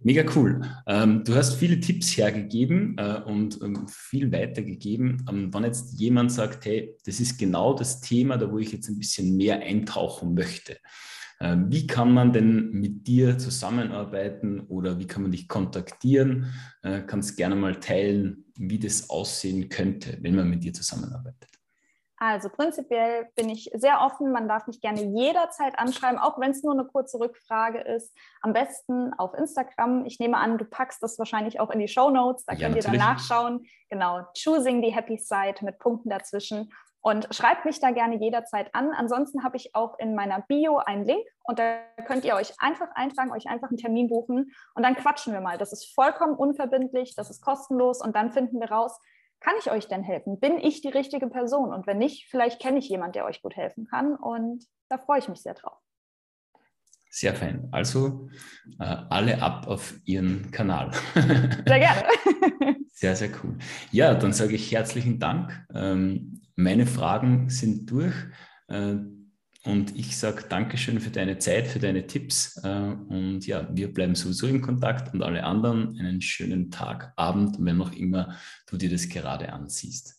Mega 0.00 0.24
cool. 0.36 0.60
Ähm, 0.86 1.24
du 1.24 1.34
hast 1.34 1.54
viele 1.56 1.80
Tipps 1.80 2.16
hergegeben 2.16 2.96
äh, 2.98 3.20
und 3.20 3.60
ähm, 3.62 3.88
viel 3.88 4.30
weitergegeben. 4.30 5.26
Ähm, 5.28 5.52
wenn 5.52 5.64
jetzt 5.64 5.98
jemand 5.98 6.30
sagt, 6.30 6.66
hey, 6.66 6.96
das 7.04 7.18
ist 7.18 7.36
genau 7.36 7.74
das 7.74 8.00
Thema, 8.00 8.36
da 8.36 8.50
wo 8.50 8.58
ich 8.58 8.70
jetzt 8.70 8.88
ein 8.88 8.98
bisschen 8.98 9.36
mehr 9.36 9.60
eintauchen 9.60 10.34
möchte. 10.34 10.76
Äh, 11.40 11.56
wie 11.66 11.88
kann 11.88 12.12
man 12.12 12.32
denn 12.32 12.70
mit 12.70 13.08
dir 13.08 13.38
zusammenarbeiten 13.38 14.60
oder 14.60 15.00
wie 15.00 15.06
kann 15.08 15.22
man 15.22 15.32
dich 15.32 15.48
kontaktieren? 15.48 16.46
Äh, 16.82 17.02
kannst 17.02 17.36
gerne 17.36 17.56
mal 17.56 17.80
teilen, 17.80 18.44
wie 18.56 18.78
das 18.78 19.10
aussehen 19.10 19.68
könnte, 19.68 20.16
wenn 20.20 20.36
man 20.36 20.48
mit 20.48 20.62
dir 20.62 20.72
zusammenarbeitet. 20.72 21.57
Also 22.20 22.48
prinzipiell 22.48 23.28
bin 23.36 23.48
ich 23.48 23.70
sehr 23.74 24.00
offen. 24.00 24.32
Man 24.32 24.48
darf 24.48 24.66
mich 24.66 24.80
gerne 24.80 25.02
jederzeit 25.02 25.78
anschreiben, 25.78 26.18
auch 26.18 26.38
wenn 26.40 26.50
es 26.50 26.62
nur 26.64 26.72
eine 26.72 26.84
kurze 26.84 27.20
Rückfrage 27.20 27.80
ist. 27.80 28.12
Am 28.40 28.52
besten 28.52 29.12
auf 29.14 29.34
Instagram. 29.34 30.04
Ich 30.04 30.18
nehme 30.18 30.36
an, 30.36 30.58
du 30.58 30.64
packst 30.64 31.02
das 31.02 31.18
wahrscheinlich 31.18 31.60
auch 31.60 31.70
in 31.70 31.78
die 31.78 31.88
Show 31.88 32.10
Notes. 32.10 32.44
Da 32.44 32.54
ja, 32.54 32.66
könnt 32.66 32.76
natürlich. 32.76 32.86
ihr 32.86 32.98
dann 32.98 33.14
nachschauen. 33.14 33.66
Genau, 33.88 34.22
Choosing 34.36 34.82
the 34.82 34.94
Happy 34.94 35.16
Side 35.16 35.56
mit 35.62 35.78
Punkten 35.78 36.10
dazwischen. 36.10 36.72
Und 37.00 37.32
schreibt 37.32 37.64
mich 37.64 37.78
da 37.78 37.92
gerne 37.92 38.16
jederzeit 38.16 38.74
an. 38.74 38.90
Ansonsten 38.92 39.44
habe 39.44 39.56
ich 39.56 39.74
auch 39.74 39.98
in 40.00 40.16
meiner 40.16 40.40
Bio 40.42 40.78
einen 40.78 41.04
Link 41.04 41.24
und 41.44 41.60
da 41.60 41.78
könnt 42.06 42.24
ihr 42.24 42.34
euch 42.34 42.52
einfach 42.58 42.88
eintragen, 42.94 43.30
euch 43.30 43.48
einfach 43.48 43.68
einen 43.68 43.78
Termin 43.78 44.08
buchen 44.08 44.52
und 44.74 44.82
dann 44.82 44.96
quatschen 44.96 45.32
wir 45.32 45.40
mal. 45.40 45.58
Das 45.58 45.72
ist 45.72 45.94
vollkommen 45.94 46.34
unverbindlich, 46.34 47.14
das 47.14 47.30
ist 47.30 47.40
kostenlos 47.40 48.02
und 48.02 48.16
dann 48.16 48.32
finden 48.32 48.60
wir 48.60 48.70
raus, 48.70 48.98
kann 49.40 49.54
ich 49.58 49.70
euch 49.70 49.88
denn 49.88 50.02
helfen? 50.02 50.40
Bin 50.40 50.58
ich 50.58 50.80
die 50.82 50.88
richtige 50.88 51.28
Person? 51.28 51.72
Und 51.72 51.86
wenn 51.86 51.98
nicht, 51.98 52.26
vielleicht 52.30 52.60
kenne 52.60 52.78
ich 52.78 52.88
jemanden, 52.88 53.12
der 53.12 53.24
euch 53.24 53.42
gut 53.42 53.56
helfen 53.56 53.86
kann. 53.86 54.16
Und 54.16 54.64
da 54.88 54.98
freue 54.98 55.20
ich 55.20 55.28
mich 55.28 55.42
sehr 55.42 55.54
drauf. 55.54 55.78
Sehr 57.10 57.34
fein. 57.34 57.68
Also 57.72 58.28
äh, 58.78 58.84
alle 58.84 59.40
ab 59.40 59.66
auf 59.66 59.94
Ihren 60.04 60.50
Kanal. 60.50 60.90
Sehr 61.14 61.78
gerne. 61.78 62.04
sehr, 62.92 63.16
sehr 63.16 63.30
cool. 63.42 63.56
Ja, 63.90 64.14
dann 64.14 64.32
sage 64.32 64.54
ich 64.54 64.70
herzlichen 64.72 65.18
Dank. 65.18 65.66
Ähm, 65.74 66.42
meine 66.54 66.86
Fragen 66.86 67.48
sind 67.48 67.90
durch. 67.90 68.14
Äh, 68.68 68.96
und 69.64 69.96
ich 69.96 70.16
sage 70.16 70.44
Dankeschön 70.48 71.00
für 71.00 71.10
deine 71.10 71.38
Zeit, 71.38 71.66
für 71.66 71.80
deine 71.80 72.06
Tipps. 72.06 72.56
Äh, 72.62 72.68
und 72.68 73.46
ja, 73.46 73.68
wir 73.70 73.92
bleiben 73.92 74.14
sowieso 74.14 74.46
in 74.46 74.62
Kontakt 74.62 75.12
und 75.12 75.22
alle 75.22 75.42
anderen 75.44 75.98
einen 75.98 76.20
schönen 76.20 76.70
Tag, 76.70 77.12
Abend, 77.16 77.56
wenn 77.58 77.76
noch 77.76 77.92
immer 77.92 78.36
du 78.66 78.76
dir 78.76 78.90
das 78.90 79.08
gerade 79.08 79.52
ansiehst. 79.52 80.16